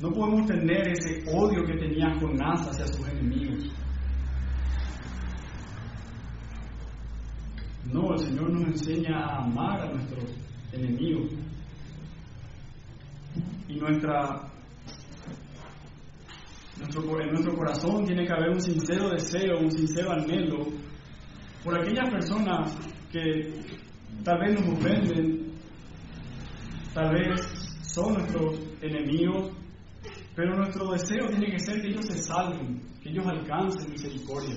No 0.00 0.12
podemos 0.12 0.46
tener 0.46 0.88
ese 0.88 1.24
odio 1.28 1.64
que 1.64 1.74
tenía 1.76 2.14
Jonás 2.20 2.68
hacia 2.68 2.86
sus 2.86 3.08
enemigos. 3.08 3.64
No, 7.92 8.12
el 8.12 8.18
Señor 8.20 8.52
nos 8.52 8.64
enseña 8.64 9.18
a 9.18 9.44
amar 9.44 9.80
a 9.80 9.92
nuestros 9.92 10.24
enemigos. 10.72 11.32
Y 13.68 13.74
nuestra, 13.74 14.50
nuestro, 16.78 17.20
en 17.20 17.28
nuestro 17.30 17.54
corazón 17.54 18.04
tiene 18.04 18.26
que 18.26 18.32
haber 18.32 18.50
un 18.50 18.60
sincero 18.60 19.10
deseo, 19.10 19.58
un 19.60 19.70
sincero 19.70 20.12
anhelo 20.12 20.66
por 21.64 21.78
aquellas 21.78 22.08
personas 22.10 22.74
que 23.12 23.52
tal 24.24 24.38
vez 24.40 24.60
nos 24.60 24.78
ofenden, 24.78 25.52
tal 26.94 27.14
vez 27.14 27.40
son 27.82 28.14
nuestros 28.14 28.58
enemigos, 28.80 29.50
pero 30.34 30.54
nuestro 30.54 30.92
deseo 30.92 31.26
tiene 31.28 31.50
que 31.50 31.58
ser 31.58 31.80
que 31.82 31.88
ellos 31.88 32.06
se 32.06 32.22
salven, 32.22 32.80
que 33.02 33.10
ellos 33.10 33.26
alcancen 33.26 33.90
misericordia. 33.90 34.56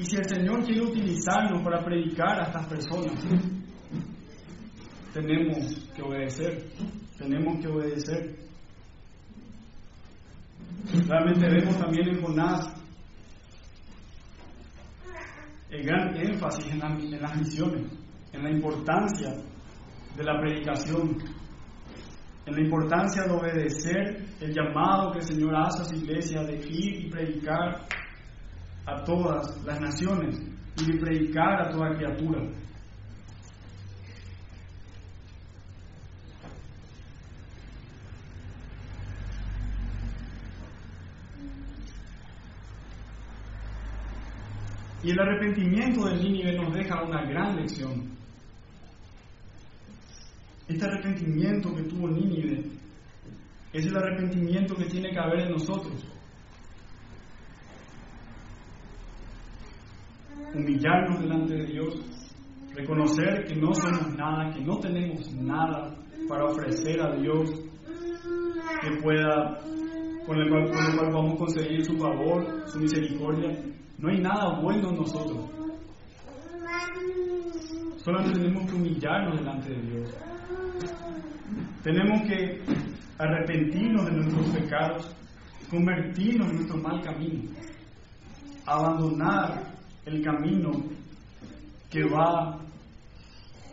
Y 0.00 0.04
si 0.06 0.16
el 0.16 0.24
Señor 0.24 0.64
quiere 0.64 0.80
utilizarnos 0.80 1.62
para 1.62 1.84
predicar 1.84 2.40
a 2.40 2.44
estas 2.44 2.66
personas, 2.68 3.22
tenemos 5.12 5.74
que 5.94 6.00
obedecer, 6.00 6.70
tenemos 7.18 7.60
que 7.60 7.68
obedecer. 7.68 8.34
Realmente 11.06 11.46
vemos 11.50 11.76
también 11.76 12.08
en 12.08 12.22
Jonás 12.22 12.72
el 15.68 15.84
gran 15.84 16.16
énfasis 16.16 16.72
en, 16.72 16.82
en 16.82 17.20
las 17.20 17.36
misiones, 17.36 17.92
en 18.32 18.42
la 18.42 18.50
importancia 18.52 19.34
de 20.16 20.24
la 20.24 20.40
predicación, 20.40 21.18
en 22.46 22.54
la 22.54 22.60
importancia 22.62 23.24
de 23.24 23.30
obedecer 23.32 24.24
el 24.40 24.54
llamado 24.54 25.12
que 25.12 25.18
el 25.18 25.26
Señor 25.26 25.54
hace 25.56 25.82
a 25.82 25.84
su 25.84 25.94
iglesia 25.96 26.42
de 26.42 26.56
ir 26.56 27.04
y 27.04 27.10
predicar 27.10 27.86
a 28.86 29.04
todas 29.04 29.62
las 29.64 29.80
naciones 29.80 30.40
y 30.80 30.92
de 30.92 30.98
predicar 30.98 31.62
a 31.62 31.70
toda 31.70 31.94
criatura. 31.96 32.42
Y 45.02 45.10
el 45.10 45.18
arrepentimiento 45.18 46.04
de 46.06 46.16
Nínive 46.16 46.52
nos 46.52 46.74
deja 46.74 47.02
una 47.02 47.22
gran 47.24 47.56
lección. 47.56 48.10
Este 50.68 50.84
arrepentimiento 50.84 51.74
que 51.74 51.82
tuvo 51.84 52.08
Nínive 52.08 52.64
es 53.72 53.86
el 53.86 53.96
arrepentimiento 53.96 54.74
que 54.76 54.84
tiene 54.84 55.10
que 55.10 55.18
haber 55.18 55.40
en 55.40 55.52
nosotros. 55.52 56.04
Humillarnos 60.54 61.20
delante 61.20 61.54
de 61.54 61.66
Dios, 61.66 61.94
reconocer 62.74 63.44
que 63.46 63.54
no 63.54 63.72
somos 63.74 64.14
nada, 64.16 64.52
que 64.52 64.60
no 64.60 64.78
tenemos 64.78 65.32
nada 65.34 65.94
para 66.28 66.44
ofrecer 66.44 67.00
a 67.00 67.14
Dios 67.16 67.50
que 68.80 69.02
pueda, 69.02 69.60
con 70.26 70.38
el 70.38 70.48
cual, 70.48 70.70
con 70.70 70.96
cual 70.96 71.12
vamos 71.12 71.34
a 71.34 71.38
conseguir 71.38 71.84
su 71.84 71.96
favor, 71.98 72.64
su 72.66 72.78
misericordia. 72.78 73.56
No 73.98 74.08
hay 74.08 74.20
nada 74.20 74.60
bueno 74.60 74.90
en 74.90 74.96
nosotros. 74.96 75.50
Solamente 77.98 78.40
tenemos 78.40 78.70
que 78.70 78.76
humillarnos 78.76 79.38
delante 79.38 79.70
de 79.70 79.82
Dios. 79.82 80.10
Tenemos 81.82 82.22
que 82.22 82.62
arrepentirnos 83.18 84.06
de 84.06 84.12
nuestros 84.12 84.46
pecados, 84.48 85.16
convertirnos 85.70 86.48
en 86.48 86.56
nuestro 86.56 86.78
mal 86.78 87.02
camino, 87.02 87.50
abandonar 88.64 89.79
el 90.10 90.22
camino 90.22 90.70
que 91.88 92.04
va 92.04 92.58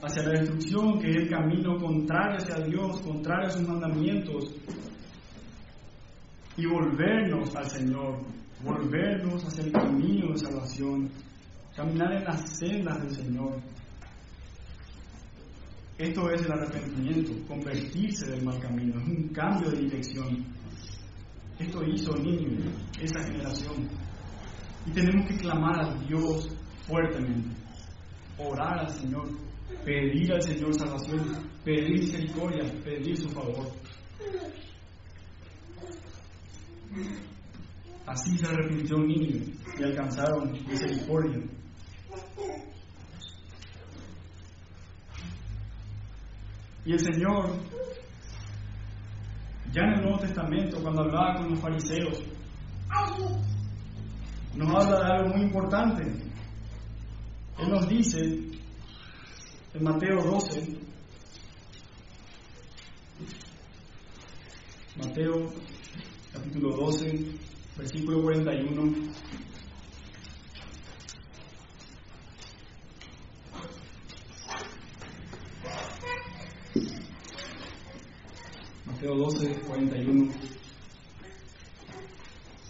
hacia 0.01 0.23
la 0.23 0.39
destrucción, 0.39 0.99
que 0.99 1.09
es 1.09 1.15
el 1.17 1.29
camino 1.29 1.77
contrario 1.77 2.37
hacia 2.37 2.65
Dios, 2.65 3.01
contrario 3.01 3.47
a 3.47 3.51
sus 3.51 3.67
mandamientos, 3.67 4.55
y 6.55 6.65
volvernos 6.65 7.55
al 7.55 7.69
Señor, 7.69 8.19
volvernos 8.63 9.43
hacia 9.45 9.63
el 9.63 9.71
camino 9.71 10.31
de 10.31 10.37
salvación, 10.37 11.09
caminar 11.75 12.13
en 12.13 12.23
las 12.23 12.57
sendas 12.57 13.01
del 13.01 13.11
Señor. 13.11 13.61
Esto 15.97 16.29
es 16.31 16.41
el 16.43 16.51
arrepentimiento, 16.51 17.31
convertirse 17.47 18.29
del 18.29 18.43
mal 18.43 18.59
camino, 18.59 18.99
es 18.99 19.07
un 19.07 19.27
cambio 19.29 19.69
de 19.71 19.81
dirección. 19.81 20.45
Esto 21.57 21.83
hizo 21.83 22.15
niño, 22.17 22.71
esa 22.99 23.23
generación. 23.23 23.87
Y 24.87 24.91
tenemos 24.91 25.27
que 25.27 25.37
clamar 25.37 25.81
a 25.81 25.93
Dios 26.05 26.47
fuertemente, 26.87 27.55
orar 28.37 28.79
al 28.79 28.89
Señor, 28.89 29.27
pedir 29.83 30.31
al 30.31 30.41
Señor 30.41 30.73
salvación, 30.73 31.49
pedir 31.65 31.99
misericordia, 31.99 32.63
pedir 32.83 33.17
su 33.17 33.29
favor. 33.29 33.67
Así 38.05 38.37
se 38.37 38.47
arrepintió 38.47 38.97
Nínive 38.99 39.53
y 39.77 39.83
alcanzaron 39.83 40.53
misericordia. 40.53 41.43
Y 46.85 46.93
el 46.93 46.99
Señor, 46.99 47.51
ya 49.73 49.81
en 49.81 49.93
el 49.95 50.01
Nuevo 50.03 50.19
Testamento, 50.19 50.81
cuando 50.81 51.01
hablaba 51.01 51.33
con 51.35 51.49
los 51.49 51.59
fariseos, 51.59 52.23
nos 54.57 54.69
habla 54.69 54.97
de 54.99 55.11
algo 55.13 55.29
muy 55.35 55.41
importante. 55.43 56.03
Él 57.59 57.69
nos 57.69 57.87
dice 57.87 58.19
en 59.73 59.83
Mateo 59.83 60.23
12, 60.23 60.77
Mateo 64.97 65.53
capítulo 66.33 66.75
12, 66.75 67.25
versículo 67.77 68.23
41. 68.23 68.93
Mateo 78.85 79.15
12, 79.15 79.59
41. 79.67 80.56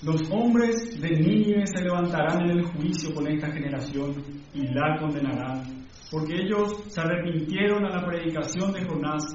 Los 0.07 0.21
hombres 0.31 1.01
de 1.01 1.09
Nínive 1.09 1.67
se 1.67 1.83
levantarán 1.83 2.43
en 2.43 2.59
el 2.59 2.63
juicio 2.63 3.13
con 3.13 3.27
esta 3.27 3.51
generación 3.51 4.15
y 4.53 4.65
la 4.67 4.97
condenarán, 5.01 5.85
porque 6.09 6.43
ellos 6.43 6.81
se 6.87 7.01
arrepintieron 7.01 7.83
a 7.83 7.89
la 7.89 8.05
predicación 8.07 8.71
de 8.71 8.85
Jonás, 8.85 9.25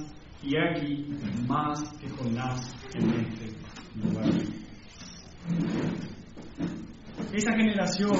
y 0.42 0.56
aquí 0.56 1.08
más 1.46 1.78
que 2.00 2.08
Jonás 2.08 2.74
en 2.94 3.10
este 3.20 3.54
lugar. 4.02 4.30
Esa 7.34 7.52
generación, 7.52 8.16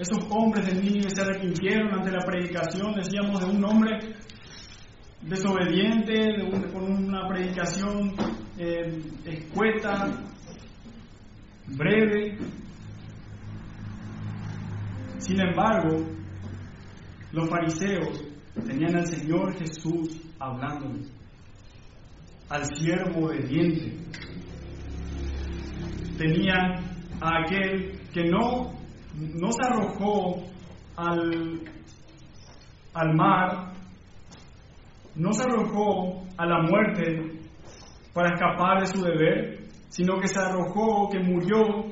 esos 0.00 0.26
hombres 0.30 0.66
de 0.66 0.82
Nínive 0.82 1.10
se 1.10 1.22
arrepintieron 1.22 1.94
ante 1.94 2.10
la 2.10 2.26
predicación, 2.26 2.92
decíamos, 2.96 3.38
de 3.38 3.46
un 3.46 3.64
hombre 3.64 4.00
desobediente, 5.22 6.12
de 6.12 6.72
con 6.72 6.92
una 7.04 7.28
predicación 7.28 8.16
eh, 8.58 9.00
escueta, 9.24 10.34
breve. 11.68 12.38
Sin 15.18 15.40
embargo, 15.40 16.06
los 17.32 17.48
fariseos 17.48 18.24
tenían 18.66 18.96
al 18.96 19.06
Señor 19.06 19.54
Jesús 19.58 20.22
hablándoles, 20.38 21.12
al 22.48 22.64
siervo 22.76 23.26
obediente. 23.26 23.96
Tenían 26.16 26.96
a 27.20 27.42
aquel 27.42 28.00
que 28.12 28.24
no, 28.24 28.72
no 29.14 29.52
se 29.52 29.66
arrojó 29.66 30.44
al, 30.96 31.60
al 32.94 33.14
mar, 33.14 33.72
no 35.14 35.32
se 35.32 35.42
arrojó 35.42 36.22
a 36.38 36.46
la 36.46 36.62
muerte 36.62 37.40
para 38.14 38.34
escapar 38.34 38.80
de 38.80 38.86
su 38.86 39.02
deber, 39.02 39.65
sino 39.96 40.20
que 40.20 40.28
se 40.28 40.38
arrojó, 40.38 41.08
que 41.08 41.18
murió 41.18 41.86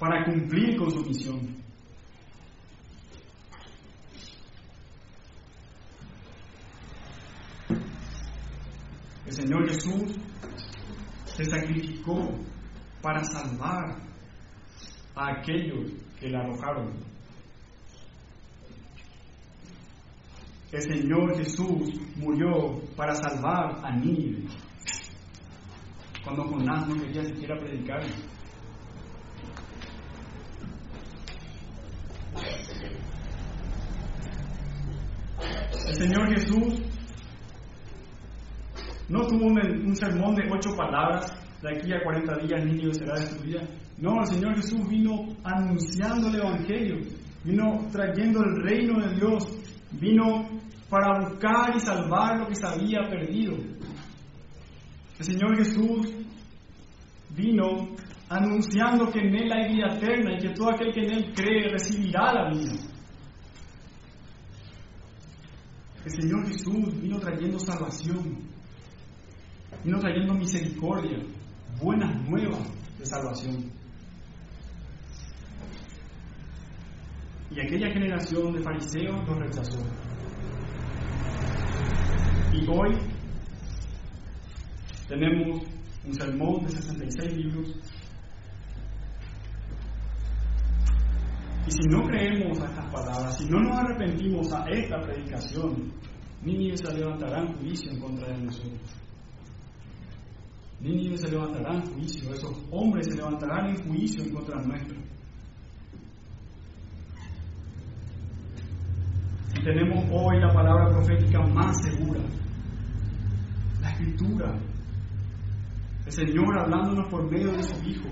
para 0.00 0.24
cumplir 0.24 0.76
con 0.76 0.90
su 0.90 1.00
misión. 1.02 1.54
El 9.26 9.32
Señor 9.32 9.68
Jesús 9.68 10.18
se 11.24 11.44
sacrificó 11.44 12.30
para 13.00 13.22
salvar 13.22 13.96
a 15.14 15.38
aquellos 15.38 15.92
que 16.18 16.28
le 16.28 16.38
arrojaron. 16.38 16.94
El 20.72 20.82
Señor 20.82 21.36
Jesús 21.36 21.92
murió 22.16 22.80
para 22.96 23.14
salvar 23.14 23.84
a 23.84 23.92
Nínive 23.92 24.48
cuando 26.26 26.42
Jonás 26.42 26.88
no 26.88 26.96
quería 26.96 27.22
siquiera 27.22 27.56
predicar. 27.56 28.00
El 35.86 35.94
Señor 35.94 36.28
Jesús 36.34 36.82
no 39.08 39.20
tuvo 39.28 39.46
un, 39.46 39.94
sermón 39.94 40.34
de 40.34 40.50
ocho 40.50 40.76
palabras, 40.76 41.32
de 41.62 41.76
aquí 41.76 41.92
a 41.92 42.02
40 42.02 42.38
días 42.38 42.64
niño 42.64 42.92
será 42.92 43.14
destruida. 43.20 43.62
No, 43.98 44.18
el 44.18 44.26
Señor 44.26 44.56
Jesús 44.56 44.80
vino 44.88 45.28
anunciando 45.44 46.26
el 46.26 46.40
Evangelio, 46.40 46.96
vino 47.44 47.86
trayendo 47.92 48.40
el 48.42 48.62
reino 48.64 48.98
de 49.00 49.14
Dios, 49.14 49.44
vino 49.92 50.48
para 50.90 51.20
buscar 51.20 51.76
y 51.76 51.78
salvar 51.78 52.40
lo 52.40 52.48
que 52.48 52.56
se 52.56 52.66
había 52.66 53.08
perdido. 53.08 53.54
El 55.18 55.24
Señor 55.24 55.56
Jesús 55.56 56.12
vino 57.30 57.88
anunciando 58.28 59.10
que 59.10 59.20
en 59.20 59.34
Él 59.34 59.52
hay 59.52 59.74
vida 59.74 59.94
eterna 59.96 60.34
y 60.34 60.38
que 60.42 60.50
todo 60.50 60.70
aquel 60.70 60.92
que 60.92 61.00
en 61.00 61.12
Él 61.12 61.32
cree 61.34 61.70
recibirá 61.70 62.32
la 62.32 62.50
vida. 62.50 62.74
El 66.04 66.10
Señor 66.10 66.46
Jesús 66.46 67.00
vino 67.00 67.18
trayendo 67.18 67.58
salvación, 67.58 68.38
vino 69.84 69.98
trayendo 69.98 70.34
misericordia, 70.34 71.18
buenas 71.80 72.28
nuevas 72.28 72.68
de 72.98 73.06
salvación. 73.06 73.72
Y 77.50 77.60
aquella 77.60 77.90
generación 77.90 78.52
de 78.52 78.62
fariseos 78.62 79.26
lo 79.26 79.34
rechazó. 79.34 79.78
Y 82.52 82.66
hoy 82.68 83.15
tenemos 85.08 85.62
un 86.04 86.14
sermón 86.14 86.64
de 86.64 86.70
66 86.70 87.36
libros. 87.36 87.74
Y 91.66 91.70
si 91.70 91.88
no 91.88 92.06
creemos 92.06 92.60
a 92.60 92.66
estas 92.66 92.92
palabras, 92.92 93.38
si 93.38 93.48
no 93.48 93.60
nos 93.60 93.76
arrepentimos 93.76 94.52
a 94.52 94.64
esta 94.70 95.00
predicación, 95.00 95.92
Nínive 96.42 96.76
se 96.76 96.96
levantará 96.96 97.40
en 97.40 97.56
juicio 97.56 97.90
en 97.90 98.00
contra 98.00 98.28
de 98.28 98.44
nosotros. 98.44 98.80
Nínive 100.80 101.16
se 101.16 101.30
levantará 101.30 101.74
en 101.74 101.86
juicio, 101.92 102.32
esos 102.32 102.56
hombres 102.70 103.06
se 103.06 103.16
levantarán 103.16 103.70
en 103.70 103.88
juicio 103.88 104.22
en 104.22 104.32
contra 104.32 104.62
nuestro. 104.62 104.98
Y 109.58 109.64
tenemos 109.64 110.04
hoy 110.12 110.38
la 110.38 110.52
palabra 110.52 110.90
profética 110.90 111.40
más 111.46 111.82
segura, 111.82 112.20
la 113.80 113.90
escritura, 113.90 114.58
el 116.06 116.12
Señor 116.12 116.58
hablándonos 116.58 117.08
por 117.10 117.28
medio 117.30 117.52
de 117.52 117.62
su 117.64 117.84
Hijo. 117.84 118.08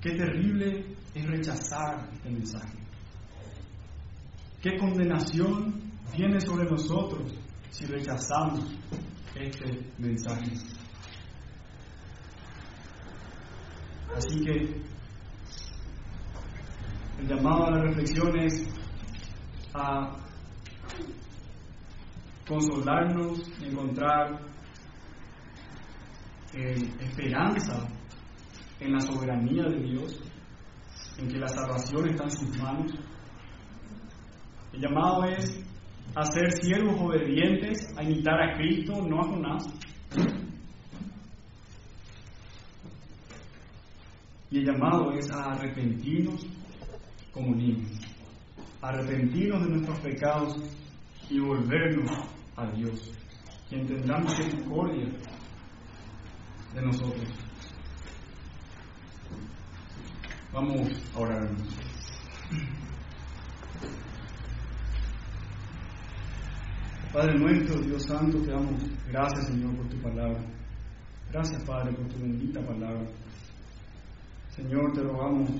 Qué 0.00 0.10
terrible 0.10 0.96
es 1.14 1.26
rechazar 1.26 2.08
este 2.12 2.30
mensaje. 2.30 2.78
Qué 4.62 4.76
condenación 4.78 5.90
viene 6.16 6.40
sobre 6.40 6.68
nosotros 6.68 7.32
si 7.70 7.86
rechazamos 7.86 8.76
este 9.34 9.90
mensaje. 9.98 10.52
Así 14.16 14.44
que 14.44 14.82
el 17.20 17.28
llamado 17.28 17.66
a 17.66 17.70
la 17.70 17.82
reflexión 17.84 18.38
es 18.38 18.68
a 19.74 20.16
consolarnos 22.50 23.48
encontrar 23.62 24.40
eh, 26.52 26.74
esperanza 26.98 27.88
en 28.80 28.92
la 28.92 29.00
soberanía 29.00 29.62
de 29.66 29.78
Dios, 29.84 30.20
en 31.18 31.28
que 31.28 31.38
la 31.38 31.46
salvación 31.46 32.08
está 32.08 32.24
en 32.24 32.30
sus 32.32 32.58
manos. 32.58 32.92
El 34.72 34.80
llamado 34.80 35.24
es 35.26 35.64
a 36.16 36.24
ser 36.24 36.50
siervos 36.50 37.00
obedientes, 37.00 37.86
a 37.96 38.02
imitar 38.02 38.42
a 38.42 38.56
Cristo, 38.56 39.00
no 39.00 39.20
a 39.20 39.28
Jonás. 39.28 39.64
Y 44.50 44.58
el 44.58 44.64
llamado 44.64 45.12
es 45.12 45.30
a 45.30 45.52
arrepentirnos 45.52 46.44
como 47.30 47.54
niños, 47.54 47.92
arrepentirnos 48.82 49.62
de 49.62 49.70
nuestros 49.70 50.00
pecados 50.00 50.56
y 51.30 51.38
volvernos 51.38 52.10
a 52.56 52.70
Dios, 52.72 53.12
quien 53.68 53.86
tendrá 53.86 54.18
misericordia 54.20 55.08
de 56.74 56.82
nosotros. 56.82 57.28
Vamos 60.52 60.88
a 61.14 61.18
orar. 61.18 61.48
Padre 67.12 67.38
nuestro, 67.38 67.80
Dios 67.80 68.04
Santo, 68.04 68.40
te 68.42 68.52
damos 68.52 68.82
gracias, 69.08 69.48
Señor, 69.48 69.76
por 69.76 69.88
tu 69.88 69.96
palabra. 69.98 70.40
Gracias, 71.32 71.64
Padre, 71.64 71.92
por 71.92 72.08
tu 72.08 72.18
bendita 72.20 72.60
palabra. 72.64 73.06
Señor, 74.50 74.92
te 74.92 75.02
rogamos 75.02 75.50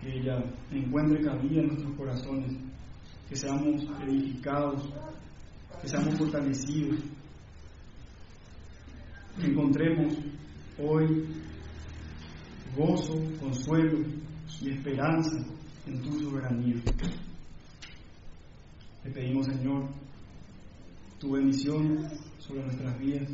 que 0.00 0.18
ella 0.18 0.42
encuentre 0.70 1.22
cabida 1.22 1.60
en 1.60 1.68
nuestros 1.68 1.94
corazones, 1.96 2.52
que 3.28 3.36
seamos 3.36 3.84
edificados 4.02 4.90
que 5.80 5.88
seamos 5.88 6.14
fortalecidos, 6.16 7.00
que 9.40 9.46
encontremos 9.46 10.14
hoy 10.78 11.26
gozo, 12.76 13.14
consuelo 13.40 13.98
y 14.60 14.70
esperanza 14.70 15.36
en 15.86 16.02
tu 16.02 16.20
soberanía. 16.20 16.76
Te 19.02 19.10
pedimos, 19.10 19.46
Señor, 19.46 19.88
tu 21.18 21.32
bendición 21.32 22.08
sobre 22.38 22.62
nuestras 22.64 22.98
vidas, 22.98 23.28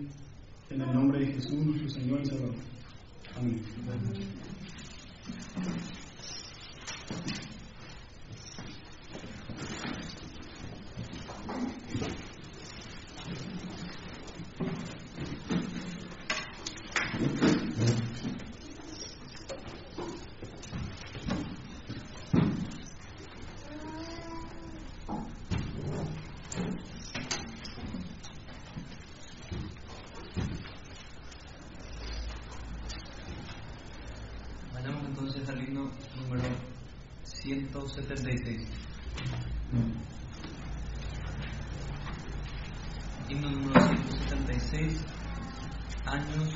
en 0.71 0.81
el 0.81 0.93
nombre 0.93 1.21
de 1.21 1.33
Jesús, 1.33 1.55
nuestro 1.55 1.89
Señor 1.89 2.21
y 2.23 2.27
Salvador. 2.27 2.57
Amén 3.37 3.63
entonces 35.15 35.49
al 35.49 35.63
himno 35.63 35.91
número 36.17 36.43
176. 37.45 38.67
Himno 43.29 43.51
número 43.51 43.81
176. 43.81 45.01
Años 46.07 46.55